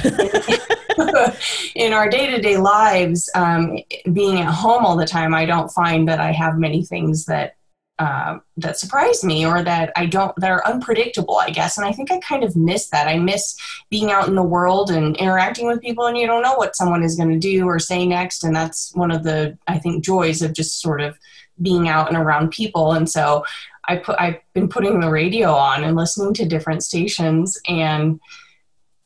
but 0.97 1.39
in 1.76 1.93
our 1.93 2.10
day-to-day 2.10 2.58
lives 2.58 3.30
um, 3.36 3.78
being 4.13 4.39
at 4.39 4.52
home 4.52 4.86
all 4.86 4.95
the 4.95 5.06
time 5.06 5.34
i 5.34 5.45
don't 5.45 5.69
find 5.69 6.08
that 6.08 6.19
i 6.19 6.32
have 6.32 6.58
many 6.58 6.84
things 6.84 7.26
that 7.26 7.56
uh, 7.99 8.39
that 8.58 8.80
surprise 8.80 9.23
me 9.23 9.45
or 9.45 9.62
that 9.62 9.91
i 9.95 10.06
don't 10.06 10.36
that 10.38 10.49
are 10.49 10.65
unpredictable 10.65 11.38
i 11.38 11.49
guess. 11.49 11.77
And 11.77 11.86
i 11.86 11.91
think 11.91 12.12
i 12.12 12.19
kind 12.19 12.43
of 12.43 12.56
miss 12.56 12.89
that. 12.89 13.08
I 13.08 13.17
miss 13.17 13.56
being 13.89 14.12
out 14.12 14.27
in 14.27 14.36
the 14.36 14.43
world 14.43 14.89
and 14.89 15.15
interacting 15.17 15.67
with 15.67 15.82
people 15.82 16.06
and 16.06 16.17
you 16.17 16.25
don't 16.25 16.41
know 16.41 16.56
what 16.56 16.75
someone 16.75 17.04
is 17.04 17.15
going 17.15 17.30
to 17.30 17.39
do 17.39 17.65
or 17.65 17.77
say 17.80 18.06
next. 18.06 18.43
And 18.43 18.56
that's 18.56 18.93
one 18.95 19.12
of 19.12 19.23
the 19.23 19.58
i 19.67 19.77
think 19.77 20.04
joys 20.04 20.41
of 20.41 20.54
just 20.54 20.82
sort 20.82 21.01
of 21.01 21.17
being 21.62 21.88
out 21.88 22.08
and 22.08 22.17
around 22.17 22.49
people. 22.51 22.93
And 22.93 23.10
so 23.10 23.43
i 23.88 23.97
put 23.97 24.19
i've 24.19 24.39
been 24.54 24.67
putting 24.67 24.99
the 24.99 25.10
radio 25.10 25.51
on 25.51 25.84
and 25.84 25.95
listening 25.95 26.34
to 26.36 26.45
different 26.45 26.84
stations 26.84 27.60
and 27.67 28.19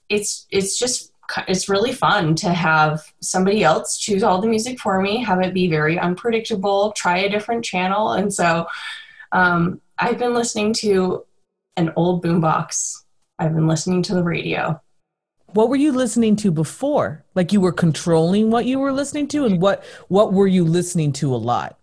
it's 0.10 0.46
it's 0.52 0.78
just 0.78 1.12
it's 1.48 1.70
really 1.70 1.94
fun 1.94 2.36
to 2.36 2.54
have 2.54 3.02
somebody 3.22 3.64
else 3.64 3.98
choose 3.98 4.24
all 4.24 4.42
the 4.42 4.48
music 4.48 4.80
for 4.80 5.02
me, 5.02 5.24
have 5.24 5.42
it 5.42 5.54
be 5.54 5.68
very 5.68 6.00
unpredictable, 6.00 6.92
try 6.94 7.18
a 7.20 7.30
different 7.30 7.64
channel. 7.64 8.12
And 8.12 8.34
so 8.34 8.68
um, 9.32 9.82
I've 9.98 10.18
been 10.18 10.34
listening 10.34 10.74
to 10.74 11.26
an 11.78 11.92
old 11.96 12.24
boombox. 12.24 13.04
I've 13.40 13.54
been 13.54 13.68
listening 13.68 14.02
to 14.04 14.16
the 14.16 14.24
radio. 14.24 14.82
What 15.48 15.70
were 15.70 15.76
you 15.76 15.92
listening 15.92 16.36
to 16.38 16.52
before? 16.52 17.24
Like 17.34 17.54
you 17.54 17.62
were 17.62 17.72
controlling 17.72 18.52
what 18.52 18.66
you 18.66 18.80
were 18.80 18.92
listening 18.92 19.28
to, 19.30 19.46
and 19.46 19.62
what 19.62 19.84
what 20.10 20.34
were 20.34 20.48
you 20.48 20.66
listening 20.66 21.14
to 21.14 21.34
a 21.34 21.38
lot? 21.38 21.78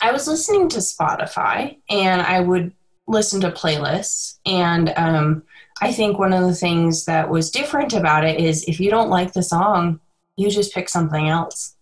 I 0.00 0.10
was 0.10 0.26
listening 0.26 0.68
to 0.70 0.78
Spotify, 0.78 1.78
and 1.88 2.22
I 2.22 2.40
would 2.40 2.72
listen 3.06 3.40
to 3.42 3.50
playlists, 3.50 4.38
and 4.44 4.92
um, 4.96 5.44
I 5.82 5.90
think 5.90 6.16
one 6.16 6.32
of 6.32 6.42
the 6.42 6.54
things 6.54 7.06
that 7.06 7.28
was 7.28 7.50
different 7.50 7.92
about 7.92 8.24
it 8.24 8.38
is 8.38 8.62
if 8.68 8.78
you 8.78 8.88
don't 8.88 9.10
like 9.10 9.32
the 9.32 9.42
song, 9.42 9.98
you 10.36 10.48
just 10.48 10.72
pick 10.72 10.88
something 10.88 11.28
else. 11.28 11.74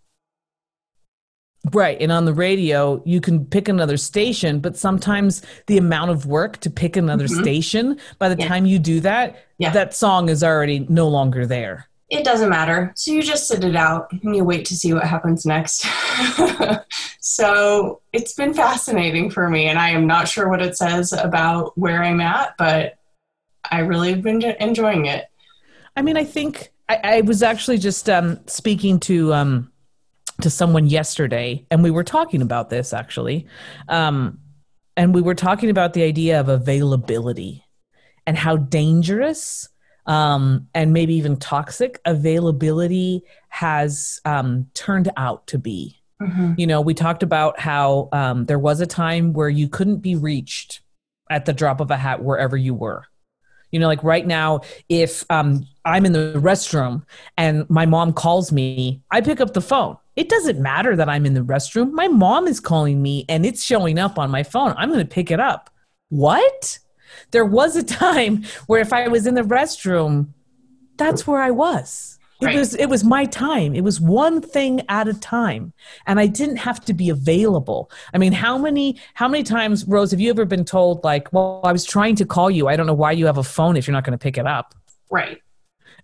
Right. 1.70 2.00
And 2.00 2.10
on 2.10 2.24
the 2.24 2.32
radio, 2.32 3.02
you 3.04 3.20
can 3.20 3.44
pick 3.44 3.68
another 3.68 3.98
station, 3.98 4.60
but 4.60 4.78
sometimes 4.78 5.42
the 5.66 5.76
amount 5.76 6.12
of 6.12 6.24
work 6.24 6.56
to 6.60 6.70
pick 6.70 6.96
another 6.96 7.26
mm-hmm. 7.26 7.42
station, 7.42 7.98
by 8.18 8.30
the 8.30 8.40
yeah. 8.40 8.48
time 8.48 8.64
you 8.64 8.78
do 8.78 9.00
that, 9.00 9.44
yeah. 9.58 9.70
that 9.72 9.92
song 9.92 10.30
is 10.30 10.42
already 10.42 10.86
no 10.88 11.06
longer 11.06 11.44
there. 11.44 11.86
It 12.08 12.24
doesn't 12.24 12.48
matter. 12.48 12.92
So 12.96 13.12
you 13.12 13.22
just 13.22 13.48
sit 13.48 13.62
it 13.62 13.76
out 13.76 14.10
and 14.12 14.34
you 14.34 14.44
wait 14.44 14.64
to 14.64 14.74
see 14.74 14.94
what 14.94 15.04
happens 15.04 15.44
next. 15.44 15.84
so 17.20 18.00
it's 18.14 18.32
been 18.32 18.54
fascinating 18.54 19.30
for 19.30 19.50
me, 19.50 19.66
and 19.66 19.78
I 19.78 19.90
am 19.90 20.06
not 20.06 20.26
sure 20.26 20.48
what 20.48 20.62
it 20.62 20.74
says 20.74 21.12
about 21.12 21.76
where 21.76 22.02
I'm 22.02 22.22
at, 22.22 22.54
but 22.56 22.96
I 23.70 23.80
really 23.80 24.10
have 24.12 24.22
been 24.22 24.42
enjoying 24.42 25.06
it. 25.06 25.26
I 25.96 26.02
mean, 26.02 26.16
I 26.16 26.24
think 26.24 26.72
I, 26.88 27.00
I 27.02 27.20
was 27.22 27.42
actually 27.42 27.78
just 27.78 28.08
um, 28.08 28.40
speaking 28.46 29.00
to 29.00 29.32
um, 29.32 29.72
to 30.40 30.50
someone 30.50 30.86
yesterday, 30.86 31.66
and 31.70 31.82
we 31.82 31.90
were 31.90 32.04
talking 32.04 32.42
about 32.42 32.70
this 32.70 32.92
actually, 32.92 33.46
um, 33.88 34.38
and 34.96 35.14
we 35.14 35.22
were 35.22 35.34
talking 35.34 35.70
about 35.70 35.92
the 35.92 36.02
idea 36.02 36.40
of 36.40 36.48
availability 36.48 37.64
and 38.26 38.36
how 38.36 38.56
dangerous 38.56 39.68
um, 40.06 40.68
and 40.74 40.92
maybe 40.92 41.14
even 41.14 41.36
toxic 41.36 42.00
availability 42.04 43.22
has 43.48 44.20
um, 44.24 44.66
turned 44.74 45.10
out 45.16 45.46
to 45.48 45.58
be. 45.58 46.00
Mm-hmm. 46.20 46.54
You 46.56 46.66
know, 46.66 46.80
we 46.80 46.94
talked 46.94 47.22
about 47.22 47.58
how 47.60 48.08
um, 48.12 48.46
there 48.46 48.58
was 48.58 48.80
a 48.80 48.86
time 48.86 49.32
where 49.32 49.48
you 49.48 49.68
couldn't 49.68 49.98
be 49.98 50.16
reached 50.16 50.80
at 51.30 51.44
the 51.44 51.52
drop 51.52 51.80
of 51.80 51.90
a 51.90 51.96
hat 51.96 52.22
wherever 52.22 52.56
you 52.56 52.74
were. 52.74 53.04
You 53.70 53.80
know, 53.80 53.86
like 53.86 54.02
right 54.02 54.26
now, 54.26 54.60
if 54.88 55.24
um, 55.30 55.66
I'm 55.84 56.04
in 56.04 56.12
the 56.12 56.34
restroom 56.36 57.04
and 57.36 57.68
my 57.70 57.86
mom 57.86 58.12
calls 58.12 58.52
me, 58.52 59.02
I 59.10 59.20
pick 59.20 59.40
up 59.40 59.54
the 59.54 59.60
phone. 59.60 59.96
It 60.16 60.28
doesn't 60.28 60.60
matter 60.60 60.96
that 60.96 61.08
I'm 61.08 61.24
in 61.24 61.34
the 61.34 61.40
restroom. 61.40 61.92
My 61.92 62.08
mom 62.08 62.46
is 62.46 62.60
calling 62.60 63.00
me 63.00 63.24
and 63.28 63.46
it's 63.46 63.62
showing 63.62 63.98
up 63.98 64.18
on 64.18 64.30
my 64.30 64.42
phone. 64.42 64.74
I'm 64.76 64.88
going 64.90 65.06
to 65.06 65.14
pick 65.14 65.30
it 65.30 65.40
up. 65.40 65.70
What? 66.08 66.78
There 67.30 67.44
was 67.44 67.76
a 67.76 67.82
time 67.84 68.44
where 68.66 68.80
if 68.80 68.92
I 68.92 69.08
was 69.08 69.26
in 69.26 69.34
the 69.34 69.42
restroom, 69.42 70.28
that's 70.96 71.26
where 71.26 71.40
I 71.40 71.50
was. 71.50 72.09
It 72.40 72.46
right. 72.46 72.56
was 72.56 72.74
it 72.74 72.86
was 72.86 73.04
my 73.04 73.26
time. 73.26 73.74
It 73.74 73.82
was 73.82 74.00
one 74.00 74.40
thing 74.40 74.82
at 74.88 75.08
a 75.08 75.14
time, 75.14 75.72
and 76.06 76.18
I 76.18 76.26
didn't 76.26 76.56
have 76.56 76.84
to 76.86 76.94
be 76.94 77.10
available. 77.10 77.90
I 78.14 78.18
mean, 78.18 78.32
how 78.32 78.56
many 78.56 78.98
how 79.14 79.28
many 79.28 79.42
times, 79.42 79.86
Rose, 79.86 80.10
have 80.10 80.20
you 80.20 80.30
ever 80.30 80.46
been 80.46 80.64
told 80.64 81.04
like, 81.04 81.32
"Well, 81.32 81.60
I 81.64 81.72
was 81.72 81.84
trying 81.84 82.16
to 82.16 82.24
call 82.24 82.50
you. 82.50 82.68
I 82.68 82.76
don't 82.76 82.86
know 82.86 82.94
why 82.94 83.12
you 83.12 83.26
have 83.26 83.38
a 83.38 83.42
phone 83.42 83.76
if 83.76 83.86
you're 83.86 83.92
not 83.92 84.04
going 84.04 84.18
to 84.18 84.22
pick 84.22 84.38
it 84.38 84.46
up." 84.46 84.74
Right. 85.10 85.42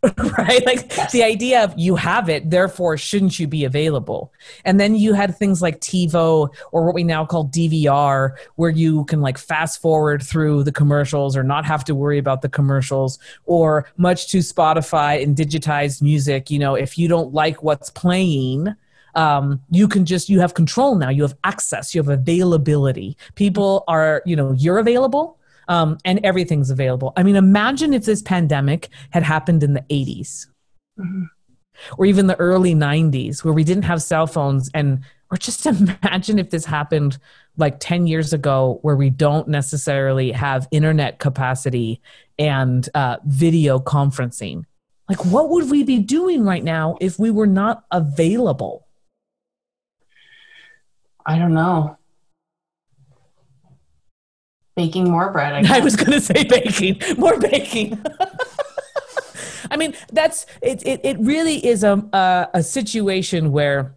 right? 0.38 0.64
Like 0.64 0.96
yes. 0.96 1.12
the 1.12 1.22
idea 1.22 1.64
of 1.64 1.74
you 1.76 1.96
have 1.96 2.28
it, 2.28 2.50
therefore 2.50 2.96
shouldn't 2.96 3.38
you 3.38 3.46
be 3.46 3.64
available? 3.64 4.32
And 4.64 4.78
then 4.78 4.94
you 4.94 5.14
had 5.14 5.36
things 5.36 5.62
like 5.62 5.80
TiVo 5.80 6.48
or 6.72 6.84
what 6.84 6.94
we 6.94 7.04
now 7.04 7.24
call 7.24 7.48
DVR, 7.48 8.36
where 8.56 8.70
you 8.70 9.04
can 9.06 9.20
like 9.20 9.38
fast 9.38 9.80
forward 9.80 10.22
through 10.22 10.64
the 10.64 10.72
commercials 10.72 11.36
or 11.36 11.42
not 11.42 11.64
have 11.64 11.84
to 11.84 11.94
worry 11.94 12.18
about 12.18 12.42
the 12.42 12.48
commercials, 12.48 13.18
or 13.44 13.90
much 13.96 14.30
to 14.30 14.38
Spotify 14.38 15.22
and 15.22 15.36
digitized 15.36 16.02
music. 16.02 16.50
You 16.50 16.58
know, 16.58 16.74
if 16.74 16.98
you 16.98 17.08
don't 17.08 17.32
like 17.32 17.62
what's 17.62 17.90
playing, 17.90 18.74
um, 19.14 19.62
you 19.70 19.88
can 19.88 20.04
just 20.04 20.28
you 20.28 20.40
have 20.40 20.52
control 20.52 20.94
now 20.94 21.08
you 21.08 21.22
have 21.22 21.34
access 21.42 21.94
you 21.94 22.02
have 22.02 22.10
availability 22.10 23.16
people 23.34 23.82
are 23.88 24.22
you 24.26 24.36
know 24.36 24.52
you're 24.52 24.78
available 24.78 25.38
um, 25.68 25.98
and 26.04 26.20
everything's 26.24 26.70
available. 26.70 27.12
I 27.16 27.22
mean, 27.22 27.36
imagine 27.36 27.92
if 27.92 28.04
this 28.04 28.22
pandemic 28.22 28.88
had 29.10 29.22
happened 29.22 29.62
in 29.62 29.74
the 29.74 29.82
80s 29.82 30.46
mm-hmm. 30.98 31.24
or 31.98 32.06
even 32.06 32.26
the 32.26 32.36
early 32.36 32.74
90s 32.74 33.44
where 33.44 33.54
we 33.54 33.64
didn't 33.64 33.84
have 33.84 34.02
cell 34.02 34.26
phones 34.26 34.70
and 34.74 35.04
or 35.30 35.36
just 35.36 35.66
imagine 36.02 36.38
if 36.38 36.50
this 36.50 36.64
happened 36.64 37.18
like 37.56 37.80
10 37.80 38.06
years 38.06 38.32
ago 38.32 38.78
where 38.82 38.96
we 38.96 39.10
don't 39.10 39.48
necessarily 39.48 40.32
have 40.32 40.68
internet 40.70 41.18
capacity 41.18 42.00
and 42.38 42.88
uh, 42.94 43.16
video 43.24 43.78
conferencing 43.78 44.64
like 45.08 45.24
what 45.24 45.48
would 45.50 45.70
we 45.70 45.82
be 45.82 45.98
doing 45.98 46.44
right 46.44 46.64
now 46.64 46.96
if 47.00 47.18
we 47.18 47.30
were 47.30 47.46
not 47.46 47.84
available 47.90 48.86
i 51.24 51.38
don't 51.38 51.54
know 51.54 51.96
baking 54.76 55.10
more 55.10 55.30
bread. 55.30 55.66
I, 55.66 55.76
I 55.78 55.80
was 55.80 55.96
going 55.96 56.12
to 56.12 56.20
say 56.20 56.44
baking, 56.44 57.00
more 57.18 57.38
baking. 57.38 58.00
I 59.70 59.76
mean, 59.76 59.94
that's 60.12 60.46
it. 60.62 60.86
It, 60.86 61.00
it 61.02 61.18
really 61.18 61.64
is 61.66 61.82
a, 61.82 62.04
a 62.12 62.48
a 62.54 62.62
situation 62.62 63.50
where, 63.50 63.96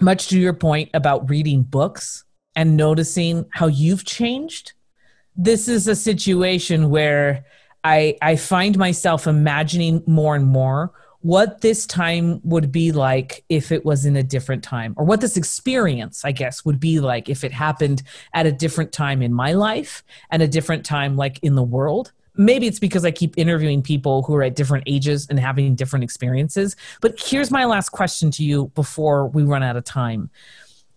much 0.00 0.28
to 0.28 0.38
your 0.38 0.52
point 0.52 0.90
about 0.94 1.30
reading 1.30 1.62
books 1.62 2.24
and 2.56 2.76
noticing 2.76 3.46
how 3.52 3.68
you've 3.68 4.04
changed, 4.04 4.72
this 5.36 5.68
is 5.68 5.86
a 5.86 5.94
situation 5.94 6.90
where 6.90 7.44
I 7.84 8.16
I 8.20 8.34
find 8.34 8.76
myself 8.76 9.28
imagining 9.28 10.02
more 10.06 10.34
and 10.34 10.46
more 10.46 10.92
what 11.26 11.60
this 11.60 11.86
time 11.86 12.40
would 12.44 12.70
be 12.70 12.92
like 12.92 13.44
if 13.48 13.72
it 13.72 13.84
was 13.84 14.06
in 14.06 14.14
a 14.14 14.22
different 14.22 14.62
time, 14.62 14.94
or 14.96 15.04
what 15.04 15.20
this 15.20 15.36
experience, 15.36 16.24
I 16.24 16.30
guess, 16.30 16.64
would 16.64 16.78
be 16.78 17.00
like 17.00 17.28
if 17.28 17.42
it 17.42 17.50
happened 17.50 18.04
at 18.32 18.46
a 18.46 18.52
different 18.52 18.92
time 18.92 19.22
in 19.22 19.34
my 19.34 19.52
life 19.52 20.04
and 20.30 20.40
a 20.40 20.46
different 20.46 20.86
time, 20.86 21.16
like 21.16 21.40
in 21.42 21.56
the 21.56 21.64
world. 21.64 22.12
Maybe 22.36 22.68
it's 22.68 22.78
because 22.78 23.04
I 23.04 23.10
keep 23.10 23.36
interviewing 23.36 23.82
people 23.82 24.22
who 24.22 24.36
are 24.36 24.44
at 24.44 24.54
different 24.54 24.84
ages 24.86 25.26
and 25.28 25.40
having 25.40 25.74
different 25.74 26.04
experiences. 26.04 26.76
But 27.00 27.18
here's 27.18 27.50
my 27.50 27.64
last 27.64 27.88
question 27.88 28.30
to 28.30 28.44
you 28.44 28.70
before 28.76 29.26
we 29.26 29.42
run 29.42 29.64
out 29.64 29.76
of 29.76 29.82
time. 29.82 30.30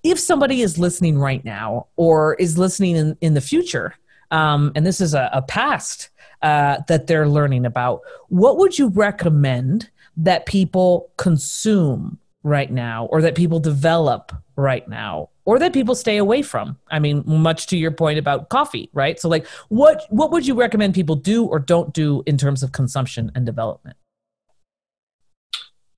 If 0.03 0.19
somebody 0.19 0.61
is 0.61 0.77
listening 0.77 1.17
right 1.17 1.43
now 1.43 1.87
or 1.95 2.35
is 2.35 2.55
listening 2.55 2.97
in, 2.97 3.17
in 3.21 3.33
the 3.33 3.41
future, 3.41 3.95
um, 4.29 4.73
and 4.75 4.85
this 4.85 5.01
is 5.01 5.15
a, 5.15 5.27
a 5.33 5.41
past 5.41 6.09
uh, 6.43 6.81
that 6.87 7.07
they're 7.07 7.27
learning 7.27 7.65
about, 7.65 8.01
what 8.27 8.57
would 8.59 8.77
you 8.77 8.89
recommend 8.89 9.89
that 10.19 10.45
people 10.45 11.11
consume 11.17 12.19
right 12.43 12.71
now 12.71 13.05
or 13.05 13.21
that 13.21 13.35
people 13.35 13.59
develop 13.59 14.33
right 14.55 14.87
now 14.87 15.29
or 15.45 15.59
that 15.59 15.73
people 15.73 15.95
stay 15.95 16.17
away 16.17 16.41
from. 16.41 16.77
I 16.89 16.99
mean 16.99 17.23
much 17.25 17.67
to 17.67 17.77
your 17.77 17.91
point 17.91 18.19
about 18.19 18.49
coffee 18.49 18.89
right? 18.93 19.19
So 19.19 19.29
like 19.29 19.47
what 19.69 20.05
what 20.09 20.31
would 20.31 20.45
you 20.45 20.55
recommend 20.55 20.93
people 20.93 21.15
do 21.15 21.45
or 21.45 21.59
don't 21.59 21.93
do 21.93 22.23
in 22.25 22.37
terms 22.37 22.63
of 22.63 22.71
consumption 22.71 23.31
and 23.33 23.45
development? 23.45 23.97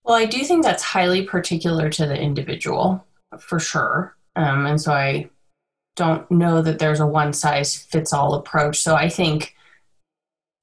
Well 0.04 0.16
i 0.16 0.26
do 0.26 0.44
think 0.44 0.64
that's 0.64 0.84
highly 0.84 1.24
particular 1.24 1.90
to 1.90 2.06
the 2.06 2.20
individual 2.20 3.06
for 3.40 3.60
sure. 3.60 4.16
Um, 4.36 4.66
and 4.66 4.80
so 4.80 4.94
i 4.94 5.30
don't 5.96 6.30
know 6.32 6.62
that 6.62 6.80
there's 6.80 7.00
a 7.00 7.08
one 7.08 7.34
size 7.34 7.76
fits 7.76 8.14
all 8.14 8.36
approach. 8.36 8.80
So 8.80 8.96
i 8.96 9.10
think 9.10 9.56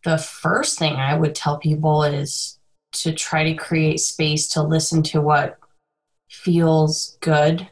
the 0.05 0.19
first 0.19 0.79
thing 0.79 0.95
i 0.95 1.17
would 1.17 1.35
tell 1.35 1.59
people 1.59 2.05
is 2.05 2.58
to 2.93 3.12
try 3.12 3.45
to 3.45 3.55
create 3.55 4.01
space 4.01 4.49
to 4.49 4.62
listen 4.62 5.03
to 5.03 5.20
what 5.20 5.59
feels 6.30 7.16
good 7.20 7.68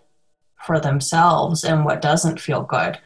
for 0.64 0.80
themselves 0.80 1.64
and 1.64 1.84
what 1.84 2.02
doesn't 2.02 2.40
feel 2.40 2.62
good 2.62 2.98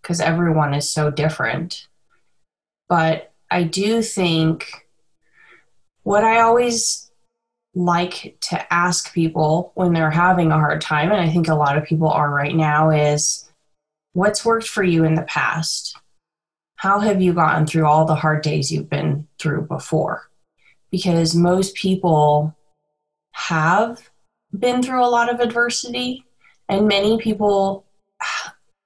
because 0.00 0.20
everyone 0.20 0.74
is 0.74 0.88
so 0.88 1.10
different. 1.10 1.86
But 2.88 3.32
I 3.50 3.64
do 3.64 4.02
think 4.02 4.86
what 6.02 6.24
I 6.24 6.40
always 6.40 7.10
like 7.74 8.36
to 8.40 8.72
ask 8.72 9.12
people 9.14 9.72
when 9.74 9.92
they're 9.92 10.10
having 10.10 10.50
a 10.50 10.58
hard 10.58 10.80
time, 10.80 11.10
and 11.10 11.20
I 11.20 11.30
think 11.30 11.48
a 11.48 11.54
lot 11.54 11.78
of 11.78 11.84
people 11.84 12.08
are 12.08 12.30
right 12.30 12.54
now, 12.54 12.90
is 12.90 13.50
what's 14.12 14.44
worked 14.44 14.68
for 14.68 14.82
you 14.82 15.04
in 15.04 15.14
the 15.14 15.22
past? 15.22 15.96
How 16.76 16.98
have 16.98 17.22
you 17.22 17.32
gotten 17.32 17.66
through 17.66 17.86
all 17.86 18.04
the 18.04 18.14
hard 18.14 18.42
days 18.42 18.72
you've 18.72 18.90
been 18.90 19.28
through 19.38 19.62
before? 19.62 20.28
Because 20.92 21.34
most 21.34 21.74
people 21.74 22.56
have 23.32 24.08
been 24.56 24.82
through 24.82 25.04
a 25.04 25.10
lot 25.10 25.32
of 25.32 25.40
adversity, 25.40 26.24
and 26.68 26.86
many 26.86 27.18
people, 27.18 27.84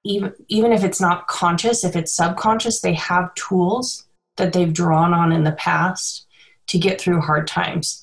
even, 0.05 0.33
even 0.49 0.73
if 0.73 0.83
it's 0.83 1.01
not 1.01 1.27
conscious, 1.27 1.85
if 1.85 1.95
it's 1.95 2.17
subconscious, 2.17 2.81
they 2.81 2.95
have 2.95 3.35
tools 3.35 4.07
that 4.39 4.55
they've 4.55 4.73
drawn 4.73 5.13
on 5.13 5.33
in 5.33 5.45
the 5.45 5.53
past 5.53 6.27
to 6.69 6.79
get 6.79 7.01
through 7.01 7.21
hard 7.21 7.47
times. 7.47 8.03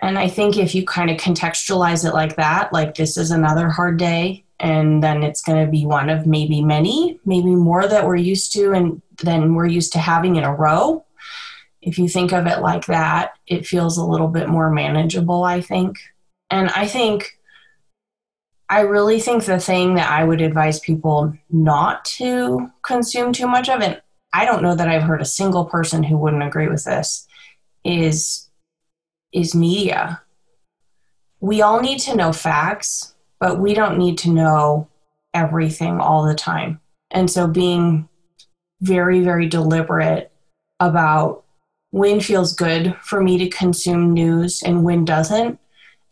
And 0.00 0.18
I 0.18 0.28
think 0.28 0.56
if 0.56 0.74
you 0.74 0.84
kind 0.84 1.10
of 1.10 1.16
contextualize 1.16 2.04
it 2.04 2.14
like 2.14 2.36
that, 2.36 2.72
like 2.72 2.94
this 2.94 3.16
is 3.16 3.30
another 3.30 3.68
hard 3.68 3.98
day, 3.98 4.44
and 4.60 5.02
then 5.02 5.22
it's 5.22 5.42
going 5.42 5.64
to 5.64 5.70
be 5.70 5.86
one 5.86 6.08
of 6.08 6.26
maybe 6.26 6.62
many, 6.62 7.20
maybe 7.24 7.54
more 7.54 7.86
that 7.86 8.06
we're 8.06 8.16
used 8.16 8.52
to 8.54 8.72
and 8.72 9.02
then 9.22 9.54
we're 9.54 9.66
used 9.66 9.92
to 9.92 9.98
having 9.98 10.36
in 10.36 10.44
a 10.44 10.54
row. 10.54 11.04
If 11.80 11.98
you 11.98 12.08
think 12.08 12.32
of 12.32 12.46
it 12.46 12.60
like 12.60 12.86
that, 12.86 13.32
it 13.46 13.66
feels 13.66 13.98
a 13.98 14.04
little 14.04 14.28
bit 14.28 14.48
more 14.48 14.70
manageable, 14.70 15.44
I 15.44 15.60
think. 15.60 15.98
And 16.50 16.70
I 16.70 16.86
think, 16.86 17.38
I 18.68 18.80
really 18.80 19.20
think 19.20 19.44
the 19.44 19.60
thing 19.60 19.94
that 19.94 20.10
I 20.10 20.24
would 20.24 20.40
advise 20.40 20.80
people 20.80 21.32
not 21.50 22.04
to 22.16 22.70
consume 22.82 23.32
too 23.32 23.46
much 23.46 23.68
of, 23.68 23.80
and 23.80 24.00
I 24.32 24.44
don't 24.44 24.62
know 24.62 24.74
that 24.74 24.88
I've 24.88 25.02
heard 25.02 25.22
a 25.22 25.26
single 25.26 25.64
person 25.64 26.02
who 26.02 26.18
wouldn't 26.18 26.42
agree 26.42 26.68
with 26.68 26.84
this, 26.84 27.26
is 27.84 28.48
is 29.32 29.54
media. 29.54 30.22
We 31.40 31.62
all 31.62 31.80
need 31.80 32.00
to 32.00 32.16
know 32.16 32.32
facts, 32.32 33.14
but 33.38 33.60
we 33.60 33.74
don't 33.74 33.98
need 33.98 34.18
to 34.18 34.30
know 34.30 34.88
everything 35.34 36.00
all 36.00 36.26
the 36.26 36.34
time. 36.34 36.80
And 37.10 37.30
so 37.30 37.46
being 37.46 38.08
very, 38.80 39.20
very 39.20 39.46
deliberate 39.46 40.32
about 40.80 41.44
when 41.90 42.20
feels 42.20 42.54
good 42.54 42.96
for 43.02 43.22
me 43.22 43.38
to 43.38 43.48
consume 43.48 44.12
news 44.12 44.62
and 44.62 44.84
when 44.84 45.04
doesn't, 45.04 45.58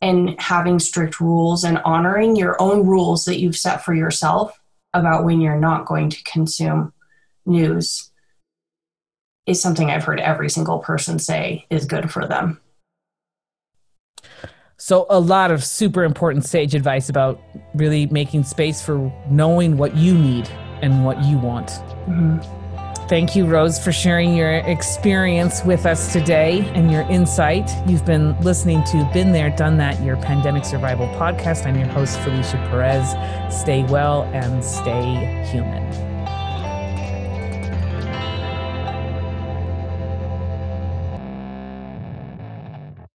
and 0.02 0.38
having 0.40 0.78
strict 0.78 1.20
rules 1.20 1.64
and 1.64 1.78
honoring 1.78 2.36
your 2.36 2.60
own 2.60 2.86
rules 2.86 3.24
that 3.24 3.38
you've 3.40 3.56
set 3.56 3.84
for 3.84 3.94
yourself 3.94 4.60
about 4.94 5.24
when 5.24 5.40
you're 5.40 5.58
not 5.58 5.86
going 5.86 6.10
to 6.10 6.22
consume 6.24 6.92
news 7.44 8.10
is 9.46 9.60
something 9.60 9.90
I've 9.90 10.04
heard 10.04 10.20
every 10.20 10.50
single 10.50 10.80
person 10.80 11.18
say 11.18 11.66
is 11.70 11.84
good 11.84 12.10
for 12.10 12.26
them. 12.26 12.60
So, 14.78 15.06
a 15.08 15.18
lot 15.18 15.50
of 15.50 15.64
super 15.64 16.04
important 16.04 16.44
sage 16.44 16.74
advice 16.74 17.08
about 17.08 17.40
really 17.74 18.06
making 18.06 18.44
space 18.44 18.82
for 18.82 19.10
knowing 19.30 19.78
what 19.78 19.96
you 19.96 20.16
need 20.18 20.48
and 20.82 21.04
what 21.04 21.22
you 21.24 21.38
want. 21.38 21.68
Mm-hmm. 21.68 22.55
Thank 23.08 23.36
you, 23.36 23.46
Rose, 23.46 23.78
for 23.78 23.92
sharing 23.92 24.34
your 24.34 24.56
experience 24.56 25.64
with 25.64 25.86
us 25.86 26.12
today 26.12 26.68
and 26.74 26.90
your 26.90 27.02
insight. 27.02 27.70
You've 27.86 28.04
been 28.04 28.36
listening 28.40 28.82
to 28.84 29.08
Been 29.12 29.30
There, 29.30 29.48
Done 29.48 29.76
That, 29.76 30.02
your 30.02 30.16
pandemic 30.16 30.64
survival 30.64 31.06
podcast. 31.10 31.66
I'm 31.66 31.76
your 31.76 31.86
host, 31.86 32.18
Felicia 32.20 32.56
Perez. 32.68 33.10
Stay 33.56 33.84
well 33.84 34.24
and 34.34 34.64
stay 34.64 35.46
human. 35.52 36.15